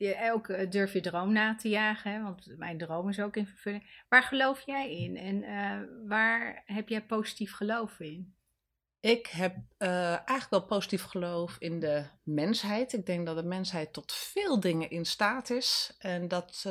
je, 0.04 0.16
elke 0.16 0.68
durf 0.68 0.94
je 0.94 1.02
droom 1.02 1.32
na 1.32 1.56
te 1.56 1.70
jagen, 1.70 2.12
hè, 2.12 2.22
want 2.22 2.58
mijn 2.58 2.78
droom 2.78 3.10
is 3.10 3.20
ook 3.20 3.36
in 3.36 3.48
vervulling. 3.48 4.04
Waar 4.10 4.24
geloof 4.24 4.62
jij 4.66 4.96
in 4.96 5.18
en 5.18 5.44
uh, 5.44 6.08
waar 6.08 6.64
heb 6.66 6.90
jij 6.90 7.06
positief 7.06 7.54
geloof 7.54 8.00
in? 8.00 8.36
Ik 9.00 9.28
heb 9.28 9.56
uh, 9.80 10.08
eigenlijk 10.08 10.50
wel 10.50 10.66
positief 10.66 11.04
geloof 11.04 11.56
in 11.60 11.80
de 11.80 12.06
mensheid. 12.24 12.94
Ik 12.94 13.06
denk 13.06 13.26
dat 13.26 13.36
de 13.38 13.44
mensheid 13.44 13.94
tot 13.94 14.14
veel 14.14 14.60
dingen 14.60 14.90
in 14.90 15.06
staat 15.06 15.50
is. 15.50 15.96
En 16.00 16.28
dat 16.28 16.64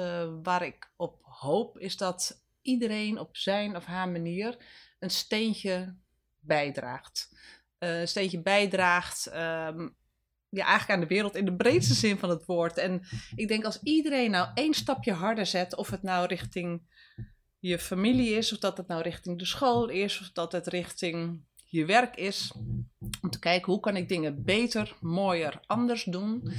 waar 0.42 0.62
ik 0.62 0.92
op 0.96 1.18
hoop, 1.22 1.78
is 1.78 1.96
dat 1.96 2.44
iedereen 2.62 3.18
op 3.18 3.36
zijn 3.36 3.76
of 3.76 3.84
haar 3.84 4.08
manier 4.08 4.56
een 4.98 5.10
steentje 5.10 5.96
bijdraagt. 6.40 7.36
Een 7.78 8.08
steentje 8.08 8.40
bijdraagt 8.42 9.34
um, 9.34 9.96
ja, 10.54 10.64
eigenlijk 10.64 10.90
aan 10.90 11.08
de 11.08 11.14
wereld 11.14 11.36
in 11.36 11.44
de 11.44 11.56
breedste 11.56 11.94
zin 11.94 12.18
van 12.18 12.30
het 12.30 12.44
woord. 12.44 12.78
En 12.78 13.02
ik 13.34 13.48
denk 13.48 13.64
als 13.64 13.82
iedereen 13.82 14.30
nou 14.30 14.48
één 14.54 14.74
stapje 14.74 15.12
harder 15.12 15.46
zet, 15.46 15.76
of 15.76 15.90
het 15.90 16.02
nou 16.02 16.26
richting 16.26 16.82
je 17.58 17.78
familie 17.78 18.30
is, 18.30 18.52
of 18.52 18.58
dat 18.58 18.76
het 18.76 18.86
nou 18.86 19.02
richting 19.02 19.38
de 19.38 19.44
school 19.44 19.88
is, 19.88 20.20
of 20.20 20.30
dat 20.32 20.52
het 20.52 20.66
richting 20.66 21.44
je 21.66 21.84
werk 21.84 22.16
is, 22.16 22.52
om 23.22 23.30
te 23.30 23.38
kijken 23.38 23.72
hoe 23.72 23.80
kan 23.80 23.96
ik 23.96 24.08
dingen 24.08 24.44
beter, 24.44 24.96
mooier, 25.00 25.60
anders 25.66 26.04
doen. 26.04 26.52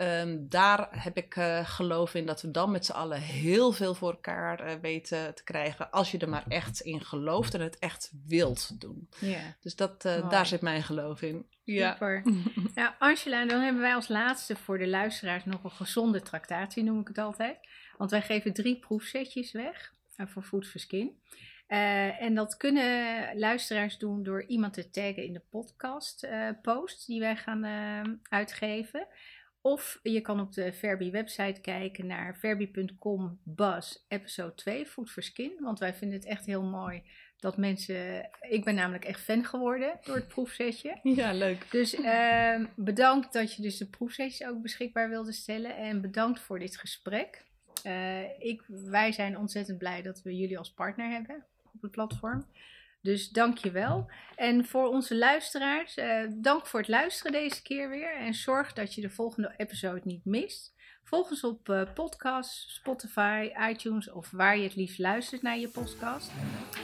Um, 0.00 0.48
daar 0.48 0.88
heb 0.90 1.16
ik 1.16 1.36
uh, 1.36 1.68
geloof 1.68 2.14
in 2.14 2.26
dat 2.26 2.42
we 2.42 2.50
dan 2.50 2.70
met 2.70 2.84
z'n 2.84 2.92
allen 2.92 3.20
heel 3.20 3.72
veel 3.72 3.94
voor 3.94 4.10
elkaar 4.10 4.66
uh, 4.66 4.74
weten 4.80 5.34
te 5.34 5.44
krijgen. 5.44 5.90
Als 5.90 6.10
je 6.10 6.18
er 6.18 6.28
maar 6.28 6.44
echt 6.48 6.80
in 6.80 7.04
gelooft 7.04 7.54
en 7.54 7.60
het 7.60 7.78
echt 7.78 8.12
wilt 8.26 8.80
doen. 8.80 9.08
Ja. 9.18 9.56
Dus 9.60 9.76
dat, 9.76 10.04
uh, 10.04 10.30
daar 10.30 10.46
zit 10.46 10.60
mijn 10.60 10.82
geloof 10.82 11.22
in. 11.22 11.46
Super. 11.64 12.22
nou, 12.74 12.90
Angela, 12.98 13.46
dan 13.46 13.60
hebben 13.60 13.82
wij 13.82 13.94
als 13.94 14.08
laatste 14.08 14.56
voor 14.56 14.78
de 14.78 14.88
luisteraars 14.88 15.44
nog 15.44 15.64
een 15.64 15.70
gezonde 15.70 16.22
tractatie, 16.22 16.82
noem 16.82 17.00
ik 17.00 17.08
het 17.08 17.18
altijd. 17.18 17.58
Want 17.96 18.10
wij 18.10 18.22
geven 18.22 18.52
drie 18.52 18.78
proefsetjes 18.78 19.52
weg 19.52 19.94
voor 20.16 20.42
Food 20.42 20.66
for 20.66 20.80
Skin. 20.80 21.20
Uh, 21.68 22.22
en 22.22 22.34
dat 22.34 22.56
kunnen 22.56 23.38
luisteraars 23.38 23.98
doen 23.98 24.22
door 24.22 24.44
iemand 24.46 24.74
te 24.74 24.90
taggen 24.90 25.24
in 25.24 25.32
de 25.32 25.42
podcast 25.50 26.24
uh, 26.24 26.48
post 26.62 27.06
die 27.06 27.20
wij 27.20 27.36
gaan 27.36 27.64
uh, 27.64 28.14
uitgeven. 28.22 29.06
Of 29.60 29.98
je 30.02 30.20
kan 30.20 30.40
op 30.40 30.52
de 30.52 30.72
Verbi 30.72 31.10
website 31.10 31.60
kijken 31.60 32.06
naar 32.06 32.36
verbi.com 32.36 33.40
bus 33.44 34.04
episode 34.08 34.54
2 34.54 34.86
Food 34.86 35.10
for 35.10 35.22
Skin. 35.22 35.52
Want 35.60 35.78
wij 35.78 35.94
vinden 35.94 36.18
het 36.18 36.26
echt 36.26 36.46
heel 36.46 36.62
mooi 36.62 37.02
dat 37.38 37.56
mensen... 37.56 38.30
Ik 38.40 38.64
ben 38.64 38.74
namelijk 38.74 39.04
echt 39.04 39.20
fan 39.20 39.44
geworden 39.44 39.98
door 40.04 40.14
het 40.14 40.28
proefsetje. 40.28 40.98
Ja, 41.18 41.32
leuk. 41.32 41.70
Dus 41.70 41.94
ehm, 41.94 42.66
bedankt 42.76 43.32
dat 43.32 43.54
je 43.54 43.62
dus 43.62 43.76
de 43.76 43.88
proefsetjes 43.88 44.48
ook 44.48 44.62
beschikbaar 44.62 45.08
wilde 45.08 45.32
stellen. 45.32 45.76
En 45.76 46.00
bedankt 46.00 46.40
voor 46.40 46.58
dit 46.58 46.76
gesprek. 46.76 47.44
ik, 48.38 48.62
wij 48.66 49.12
zijn 49.12 49.38
ontzettend 49.38 49.78
blij 49.78 50.02
dat 50.02 50.22
we 50.22 50.36
jullie 50.36 50.58
als 50.58 50.72
partner 50.72 51.10
hebben 51.10 51.44
op 51.74 51.82
het 51.82 51.90
platform. 51.90 52.46
Dus 53.00 53.28
dank 53.28 53.58
je 53.58 53.70
wel. 53.70 54.10
En 54.36 54.64
voor 54.64 54.88
onze 54.88 55.16
luisteraars, 55.16 55.96
eh, 55.96 56.22
dank 56.34 56.66
voor 56.66 56.80
het 56.80 56.88
luisteren 56.88 57.32
deze 57.32 57.62
keer 57.62 57.88
weer. 57.88 58.16
En 58.16 58.34
zorg 58.34 58.72
dat 58.72 58.94
je 58.94 59.00
de 59.00 59.10
volgende 59.10 59.54
episode 59.56 60.00
niet 60.04 60.24
mist. 60.24 60.76
Volg 61.08 61.30
ons 61.30 61.44
op 61.44 61.68
uh, 61.68 61.82
podcast, 61.94 62.70
Spotify, 62.70 63.50
iTunes 63.70 64.10
of 64.10 64.30
waar 64.30 64.56
je 64.56 64.62
het 64.62 64.76
liefst 64.76 64.98
luistert 64.98 65.42
naar 65.42 65.58
je 65.58 65.68
podcast. 65.68 66.30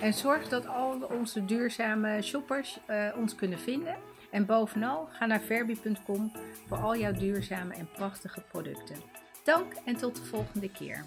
En 0.03 0.15
zorg 0.15 0.49
dat 0.49 0.67
al 0.67 1.03
onze 1.03 1.45
duurzame 1.45 2.23
shoppers 2.23 2.79
uh, 2.89 3.15
ons 3.17 3.35
kunnen 3.35 3.59
vinden. 3.59 3.97
En 4.31 4.47
bovenal, 4.47 5.09
ga 5.11 5.27
naar 5.27 5.41
verbi.com 5.41 6.33
voor 6.67 6.77
al 6.77 6.97
jouw 6.97 7.13
duurzame 7.13 7.75
en 7.75 7.89
prachtige 7.91 8.41
producten. 8.41 8.97
Dank 9.45 9.73
en 9.85 9.97
tot 9.97 10.17
de 10.17 10.23
volgende 10.23 10.71
keer. 10.71 11.05